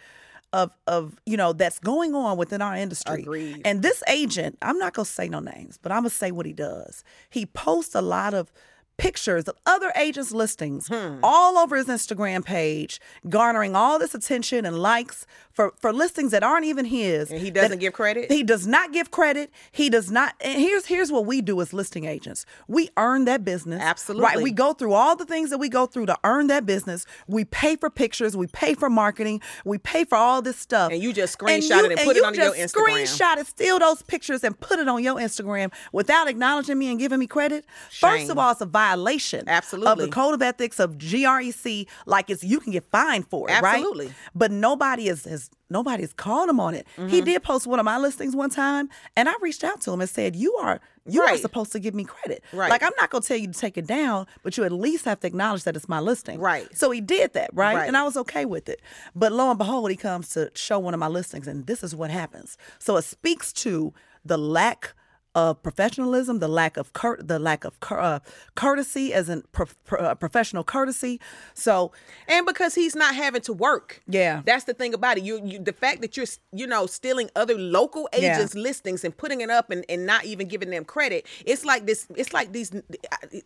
[0.53, 3.63] Of, of you know that's going on within our industry Agreed.
[3.65, 6.31] and this agent i'm not going to say no names but i'm going to say
[6.31, 8.53] what he does he posts a lot of
[8.97, 11.19] pictures of other agents' listings Hmm.
[11.23, 16.43] all over his Instagram page, garnering all this attention and likes for, for listings that
[16.43, 17.31] aren't even his.
[17.31, 18.31] And he doesn't give credit?
[18.31, 19.51] He does not give credit.
[19.71, 20.33] He does not.
[20.41, 22.45] And here's here's what we do as listing agents.
[22.67, 23.81] We earn that business.
[23.81, 24.23] Absolutely.
[24.25, 24.41] Right.
[24.41, 27.05] We go through all the things that we go through to earn that business.
[27.27, 28.35] We pay for pictures.
[28.35, 29.41] We pay for marketing.
[29.63, 30.91] We pay for all this stuff.
[30.91, 33.03] And you just screenshot it and put it on your just Instagram.
[33.05, 36.99] Screenshot it, steal those pictures, and put it on your Instagram without acknowledging me and
[36.99, 37.65] giving me credit.
[37.91, 39.91] First of all, it's a violation Absolutely.
[39.91, 41.87] of the code of ethics of GREC.
[42.05, 43.75] Like it's you can get fined for it, right?
[43.75, 44.07] Absolutely.
[44.07, 44.15] right?
[44.33, 46.85] But nobody is has nobody's called him on it.
[46.95, 47.25] He Mm-hmm.
[47.25, 50.09] did post one of my listings one time, and I reached out to him and
[50.09, 51.39] said, "You are you are Right.
[51.39, 52.43] supposed to give me credit.
[52.51, 52.69] Right.
[52.69, 55.19] Like I'm not gonna tell you to take it down, but you at least have
[55.21, 56.39] to acknowledge that it's my listing.
[56.39, 56.67] Right.
[56.75, 57.75] So he did that, right?
[57.75, 57.87] Right.
[57.87, 58.81] And I was okay with it.
[59.15, 61.95] But lo and behold, he comes to show one of my listings, and this is
[61.95, 62.57] what happens.
[62.79, 64.93] So it speaks to the lack
[65.35, 68.19] of professionalism, the lack of cur- the lack of cur- uh,
[68.55, 71.19] courtesy as in pro- pro- uh, professional courtesy.
[71.53, 71.91] So
[72.27, 74.01] and because he's not having to work.
[74.07, 74.41] Yeah.
[74.45, 75.23] that's the thing about it.
[75.23, 78.35] You, you the fact that you're you know stealing other local Yeah.
[78.37, 81.27] agents' listings and putting it up and, and not even giving them credit.
[81.45, 82.07] It's like this.
[82.15, 82.71] It's like these.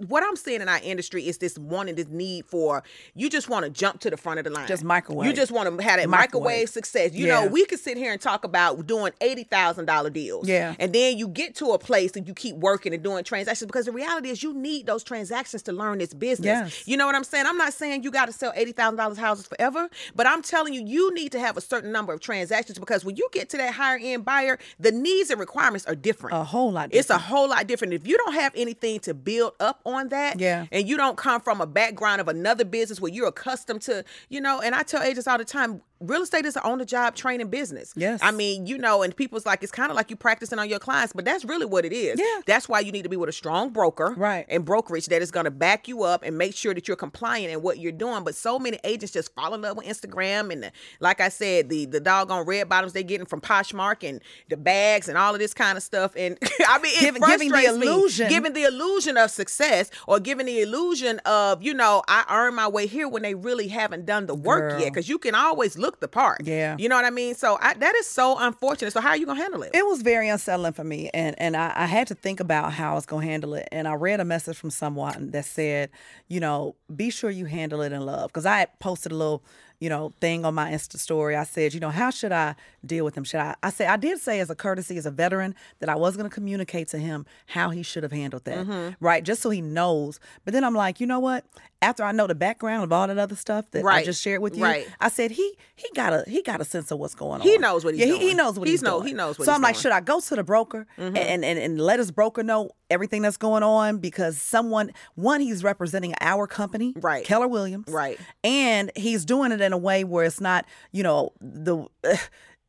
[0.07, 2.83] What I'm seeing in our industry is this wanting this need for
[3.15, 4.67] you just want to jump to the front of the line.
[4.67, 5.27] Just microwave.
[5.27, 6.43] You just want to have that Microwave.
[6.43, 7.13] microwave, success.
[7.13, 7.41] You Yeah.
[7.45, 10.47] know, we could sit here and talk about doing eighty thousand dollar deals.
[10.47, 10.75] Yeah.
[10.79, 13.85] and then you get to a place and you keep working and doing transactions because
[13.85, 16.45] the reality is you need those transactions to learn this business.
[16.45, 16.87] Yes.
[16.87, 17.45] You know what I'm saying?
[17.47, 20.73] I'm not saying you got to sell eighty thousand dollars houses forever, but I'm telling
[20.73, 23.57] you, you need to have a certain number of transactions because when you get to
[23.57, 26.35] that higher end buyer, the needs and requirements are different.
[26.35, 27.93] A whole lot It's a whole lot different.
[27.93, 30.65] If you don't have anything to build up on that, Yeah.
[30.71, 34.41] and you don't come from a background of another business where you're accustomed to, you
[34.41, 37.13] know, and I tell agents all the time, real estate is an on the job
[37.15, 37.93] training business.
[37.95, 38.19] Yes.
[38.23, 40.79] I mean, you know, and people's like it's kind of like you practicing on your
[40.79, 42.19] clients, but that's really what it is.
[42.19, 42.41] Yeah.
[42.45, 44.45] That's why you need to be with a strong broker Right.
[44.49, 47.51] and brokerage that is going to back you up and make sure that you're compliant
[47.51, 48.23] in what you're doing.
[48.23, 51.69] But so many agents just fall in love with Instagram and, the, like I said,
[51.69, 55.39] the the doggone red bottoms they're getting from Poshmark and the bags and all of
[55.39, 56.13] this kind of stuff.
[56.15, 57.87] And I mean, it Giving- giving the frustrates me.
[57.87, 62.55] illusion- giving the illusion of success or giving the illusion of you know I earned
[62.55, 64.79] my way here when they really haven't done the work Girl.
[64.81, 64.93] yet.
[64.93, 66.41] Because you can always look the part.
[66.45, 66.75] Yeah.
[66.79, 67.35] you know what I mean.
[67.35, 68.91] So I, that is so unfortunate.
[68.93, 69.71] So how are you gonna handle it?
[69.73, 72.91] It was very unsettling for me, and and I, I had to think about how
[72.91, 73.67] I was gonna handle it.
[73.71, 75.89] And I read a message from someone that said,
[76.27, 79.43] you know, be sure you handle it in love, because I had posted a little,
[79.79, 81.35] you know, thing on my Insta story.
[81.35, 82.55] I said, you know, how should I
[82.85, 83.23] deal with him?
[83.23, 83.55] Should I?
[83.63, 86.29] I said I did say as a courtesy, as a veteran, that I was gonna
[86.29, 89.03] communicate to him how he should have handled that, Mm-hmm.
[89.03, 89.23] right?
[89.23, 90.19] Just so he knows.
[90.43, 91.45] But then I'm like, you know what?
[91.81, 94.05] After I know the background of all that other stuff that I Right.
[94.05, 94.85] just shared with you, Right.
[94.99, 97.47] I said he he got a he got a sense of what's going on.
[97.47, 99.07] He knows what he's yeah, He, he knows what He's he's, know- doing.
[99.07, 101.15] he knows what so I'm like, should I go to the broker Mm-hmm.
[101.15, 105.63] and, and and let his broker know everything that's going on because someone one he's
[105.63, 107.25] representing our company, Right.
[107.25, 108.19] Keller Williams, Right.
[108.43, 112.19] and he's doing it in a way where it's not, you know, the it-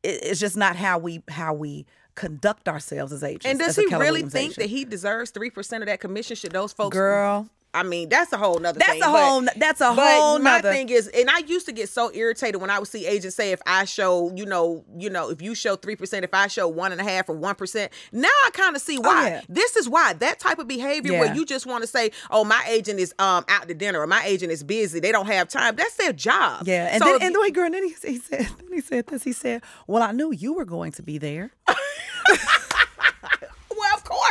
[0.03, 3.45] it's just not how we how we conduct ourselves as agents.
[3.45, 6.35] And does he really think that he deserves three percent of that commission?
[6.35, 7.47] Should those folks, Girl.
[7.73, 8.79] I mean, that's a whole nother.
[8.79, 11.65] That's thing, a but- whole- that's a whole My nother- thing is, and I used
[11.67, 14.83] to get so irritated when I would see agents say, if I show, you know,
[14.97, 17.33] you know, if you show three percent, if I show one and a half or
[17.35, 17.91] one percent.
[18.11, 19.23] Now I kind of see why.
[19.23, 19.41] Oh, yeah.
[19.47, 21.19] This is why that type of behavior Yeah.
[21.21, 24.07] where you just want to say, oh, my agent is um out to dinner or
[24.07, 25.75] my agent is busy, they don't have time.
[25.77, 26.67] That's their job.
[26.67, 28.73] Yeah, and So then if and the way girl, and then he, he said, then
[28.73, 29.23] he said this.
[29.23, 31.51] He said, "Well, I knew you were going to be there."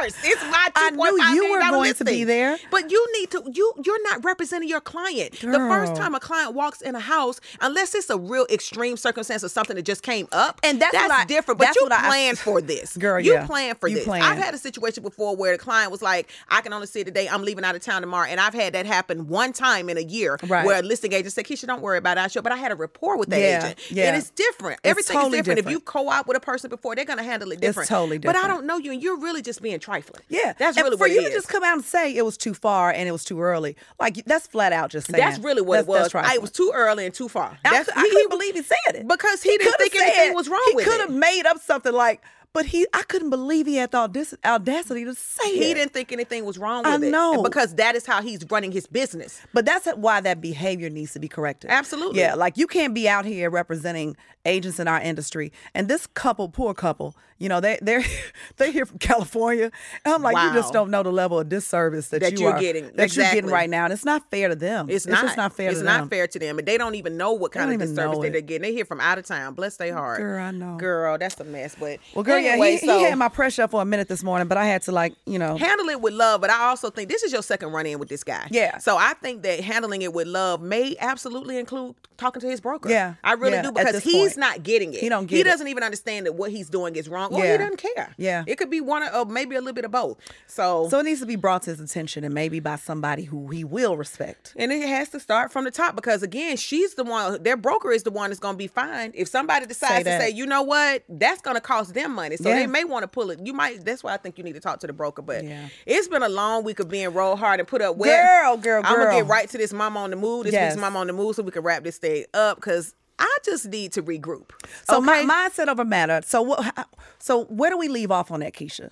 [0.00, 0.68] Course, it's my.
[0.74, 2.58] I $2.5 knew you were going to be there.
[2.70, 3.42] But you need to.
[3.52, 5.32] You you're not representing your client.
[5.40, 9.44] The first time a client walks in a house, unless it's a real extreme circumstance
[9.44, 11.58] or something that just came up, And that's what I- different.
[11.58, 13.46] But that's you what I- plan for this, Girl, You yeah.
[13.46, 14.08] plan for You this.
[14.08, 17.28] I've had a situation before where the client was like, "I can only see today.
[17.28, 20.02] I'm leaving out of town tomorrow," and I've had that happen one time in a
[20.02, 20.64] year, Right.
[20.64, 22.20] where a listing agent said, "Keisha, don't worry about it.
[22.20, 24.04] I show." But I had a rapport with that Yeah, agent, yeah.
[24.08, 24.80] and it's different.
[24.84, 25.66] Everything totally is different.
[25.66, 27.84] If you co-op with a person before, they're gonna handle it different.
[27.84, 28.36] It's totally different.
[28.42, 30.22] But I don't know you, and you're really just being trifling.
[30.28, 32.36] Yeah, that's And really for what you to just come out and say it was
[32.36, 33.76] too far and it was too early.
[33.98, 35.22] Like that's flat out just saying.
[35.22, 36.12] That's really what That's- it was.
[36.12, 37.58] that's I, it was too early and too far.
[37.64, 40.76] I, I couldn't believe he said it because he, didn't think anything was wrong he
[40.76, 42.22] with could have made up something like,
[42.52, 45.74] but he, I couldn't believe he had the audac- audacity to say He it.
[45.74, 47.10] didn't think anything was wrong I with it.
[47.10, 47.42] know.
[47.42, 49.40] Because that is how he's running his business.
[49.54, 51.70] But that's why that behavior needs to be corrected.
[51.70, 52.20] Absolutely.
[52.20, 55.52] Yeah, like you can't be out here representing agents in our industry.
[55.74, 58.02] And this couple, poor couple, you know, they they're
[58.56, 59.70] they're here from California.
[60.04, 62.54] And I'm like, you just don't know the level of disservice that, That you you're
[62.54, 62.90] are getting.
[62.96, 63.84] that you're getting right now.
[63.84, 64.88] And it's not fair to them.
[64.90, 65.22] It's, not.
[65.22, 65.82] just not fair to them.
[65.82, 66.08] It's not them.
[66.08, 68.62] fair to them, and they don't even know what kind of disservice that they're getting.
[68.62, 69.54] They're here from out of town.
[69.54, 70.18] Bless their heart.
[70.20, 70.76] Girl, I know.
[70.78, 71.76] Girl, that's a mess.
[71.78, 74.22] But Well, girl, anyway, yeah, he, so he had my pressure for a minute this
[74.22, 76.40] morning, but I had to like, you know, handle it with love.
[76.40, 78.46] But I also think this is your second run in with this guy.
[78.50, 78.78] Yeah.
[78.78, 82.90] So I think that handling it with love may absolutely include talking to his broker.
[82.90, 83.14] Yeah.
[83.24, 84.36] I really Yeah, do because he's point.
[84.36, 85.00] not getting it.
[85.00, 85.50] He don't He get it.
[85.50, 87.52] doesn't even understand that what he's doing is wrong, or Yeah.
[87.52, 88.14] he doesn't care.
[88.18, 88.44] Yeah.
[88.46, 90.18] It could be one of, or maybe a little bit of both.
[90.46, 90.88] So.
[90.90, 93.64] so it needs to be brought to his attention and maybe by somebody who he
[93.64, 94.52] will respect.
[94.56, 97.42] and it has to start from the top because again, she's the one.
[97.42, 100.30] Their broker is the one that's going to be fined if somebody decides to say,
[100.30, 102.29] you know what, that's going to cost them money.
[102.36, 102.56] So Yeah.
[102.60, 103.40] they may want to pull it.
[103.42, 103.84] You might.
[103.84, 105.22] That's why I think you need to talk to the broker.
[105.22, 105.68] But Yeah.
[105.86, 107.96] it's been a long week of being roll hard and put up.
[107.96, 108.08] Wet.
[108.10, 108.92] Girl, girl, girl.
[108.92, 110.44] I'm gonna get right to this mama on the move.
[110.44, 110.72] This Yes.
[110.74, 113.66] week's mama on the move, so we can wrap this thing up because I just
[113.66, 114.50] need to regroup.
[114.88, 115.24] So okay?
[115.24, 116.20] my mindset over matter.
[116.26, 116.88] So what?
[117.18, 118.90] So where do we leave off on that, Keisha?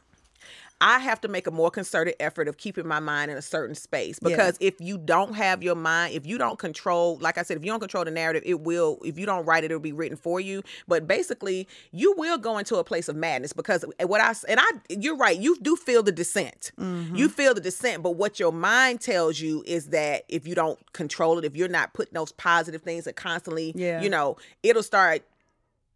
[0.81, 3.75] I have to make a more concerted effort of keeping my mind in a certain
[3.75, 7.57] space because if you don't have your mind, if you don't control, like I said,
[7.57, 8.99] if you don't control the narrative, it will.
[9.05, 10.63] If you don't write it, it'll be written for you.
[10.87, 14.71] But basically, you will go into a place of madness because what I and I,
[14.89, 15.39] you're right.
[15.39, 16.71] You do feel the descent.
[16.79, 17.17] Mm-hmm.
[17.17, 20.79] You feel the descent, but what your mind tells you is that if you don't
[20.93, 24.01] control it, if you're not putting those positive things that constantly, Yeah.
[24.01, 25.23] you know, it'll start.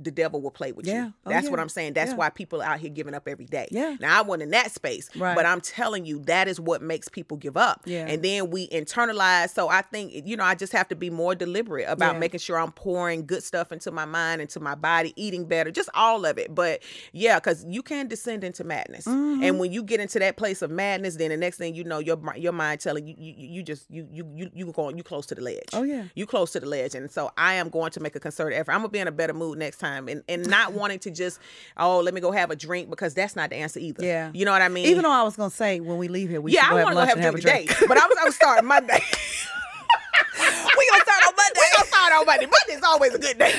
[0.02, 1.06] The devil will play with Yeah.
[1.06, 1.12] you.
[1.26, 1.60] Oh, That's what.
[1.60, 1.92] I'm saying.
[1.94, 2.16] That's Yeah.
[2.16, 3.68] why people are out here giving up every day.
[3.70, 3.96] Yeah.
[4.00, 5.34] Now I wasn't in that space, Right.
[5.36, 7.82] but I'm telling you that is what makes people give up.
[7.84, 8.06] Yeah.
[8.06, 9.50] And then we internalize.
[9.54, 12.18] So I think you know I just have to be more deliberate about Yeah.
[12.20, 15.88] making sure I'm pouring good stuff into my mind, into my body, eating better, just
[15.94, 16.54] all of it.
[16.54, 16.82] But
[17.12, 19.42] yeah, because you can descend into madness, Mm-hmm.
[19.44, 21.98] and when you get into that place of madness, then the next thing you know,
[21.98, 25.26] your your mind telling you you, you just you you you you going you close
[25.26, 25.68] to the ledge.
[25.72, 26.04] Oh, yeah.
[26.14, 28.72] you close to the ledge, and so I am going to make a concerted effort.
[28.72, 31.38] I'm gonna be in a better mood next time, and and not wanting to just
[31.76, 34.04] oh let me go have a drink because that's not the answer either.
[34.04, 34.30] Yeah.
[34.34, 34.86] you know what I mean.
[34.86, 36.84] Even though I was gonna say when we leave here, we yeah, should I have
[36.84, 37.70] want to have have a drink drink.
[37.70, 38.98] today, but I was I was starting Monday.
[40.78, 41.60] we gonna start on Monday.
[41.60, 42.46] we gonna start on Monday.
[42.46, 43.54] Monday's always a good day.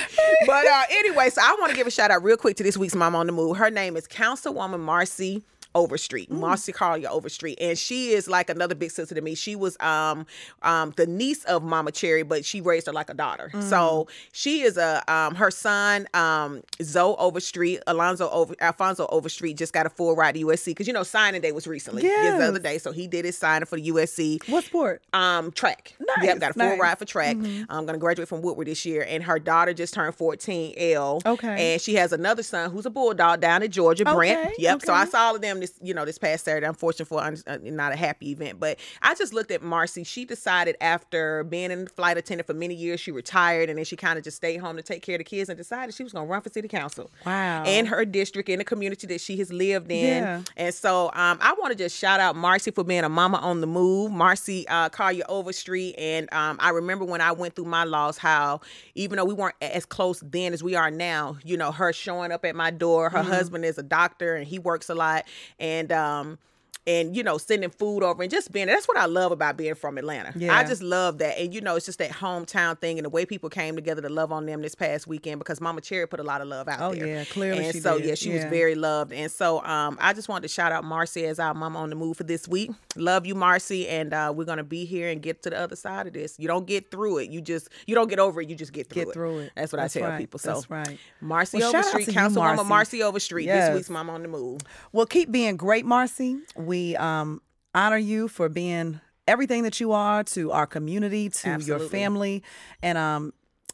[0.46, 2.78] But uh, anyway, so I want to give a shout out real quick to this
[2.78, 3.58] week's Mom on the Move.
[3.58, 5.44] Her name is Councilwoman Marcy.
[5.76, 9.36] Overstreet, Marcy Collier Overstreet, and she is like another big sister to me.
[9.36, 10.26] She was um
[10.62, 13.52] um the niece of Mama Cherry, but she raised her like a daughter.
[13.62, 19.74] So she is a um her son um Zoe Overstreet, Alonzo Over Alfonso Overstreet just
[19.74, 22.48] got a full ride to USC because you know signing day was recently, yes, the
[22.48, 22.78] other day.
[22.78, 24.48] So he did his signing for the USC.
[24.50, 25.02] What sport?
[25.14, 25.96] Um, track.
[26.00, 26.72] Nice, Yep, got a full nice.
[26.74, 26.82] Mm-hmm.
[26.82, 27.36] ride for track.
[27.70, 30.74] I'm gonna graduate from Woodward this year, and her daughter just turned 14.
[30.78, 31.22] L.
[31.26, 31.74] Okay.
[31.74, 34.40] And she has another son who's a bulldog down in Georgia, Brent.
[34.48, 34.82] Okay, Yep.
[34.84, 35.12] So I okay.
[35.12, 36.68] saw all of them this, you know, this past Saturday.
[36.68, 40.04] Unfortunately for un- uh, not a happy event, but I just looked at Marcy.
[40.04, 43.96] She decided after being in flight attendant for many years, she retired, and then she
[43.96, 46.14] kind of just stayed home to take care of the kids, and decided she was
[46.14, 47.10] gonna run for city council.
[47.26, 47.64] Wow.
[47.66, 50.24] In her district, in the community that she has lived in.
[50.24, 50.42] Yeah.
[50.58, 53.62] And so um, I want to just shout out Marcy for being a mama on
[53.62, 54.12] the move.
[54.12, 55.96] Marcy uh, Collier Overstreet.
[55.98, 58.62] And um, I remember when I went through my loss, how
[58.96, 62.32] even though we weren't as close then as we are now, you know, her showing
[62.32, 63.10] up at my door.
[63.10, 63.18] Mm-hmm.
[63.18, 65.26] Her husband is a doctor and he works a lot.
[65.60, 66.38] And, um,
[66.86, 69.74] and you know sending food over and just being that's what i love about being
[69.76, 70.58] from atlanta Yeah.
[70.58, 73.26] i just love that and you know it's just that hometown thing and the way
[73.26, 76.24] people came together to love on them this past weekend because mama cherry put a
[76.24, 78.08] lot of love out Oh, there yeah, clearly and so did.
[78.08, 81.26] yeah she was very loved and so um i just wanted to shout out marcy
[81.26, 84.44] as our mama on the move for this week love you marcy and uh we're
[84.44, 87.18] gonna be here and get to the other side of this you don't get through
[87.20, 89.40] it you just you don't get over it you just get through Get it through
[89.40, 89.52] it.
[89.56, 90.18] that's what That's i tell right.
[90.20, 91.00] people so That's right.
[91.22, 92.68] marcy Well, overstreet councilwoman Marcy.
[92.70, 93.70] marcy overstreet Yes.
[93.70, 94.62] this week's mama on the move
[94.92, 96.38] Well, keep being great, Marcy.
[96.56, 97.42] We um,
[97.74, 102.44] honor you for being everything that you are to our community, to your family,
[102.82, 103.34] and um,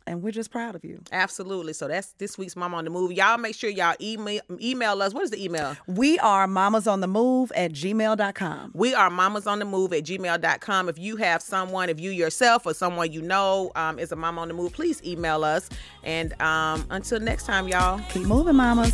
[0.10, 1.02] and we're just proud of you.
[1.12, 1.72] Absolutely.
[1.74, 3.12] So that's this week's Mama on the Move.
[3.12, 5.14] Y'all make sure y'all email email us.
[5.14, 5.78] What is the email?
[5.88, 8.72] We are mamas on the move at gmail.com.
[8.74, 10.90] We are mamas on the move at gmail.com.
[10.90, 14.42] If you have someone, if you yourself or someone you know um, is a mama
[14.42, 15.70] on the move, please email us.
[16.04, 18.02] And um, until next time, y'all.
[18.10, 18.94] Keep moving, mamas.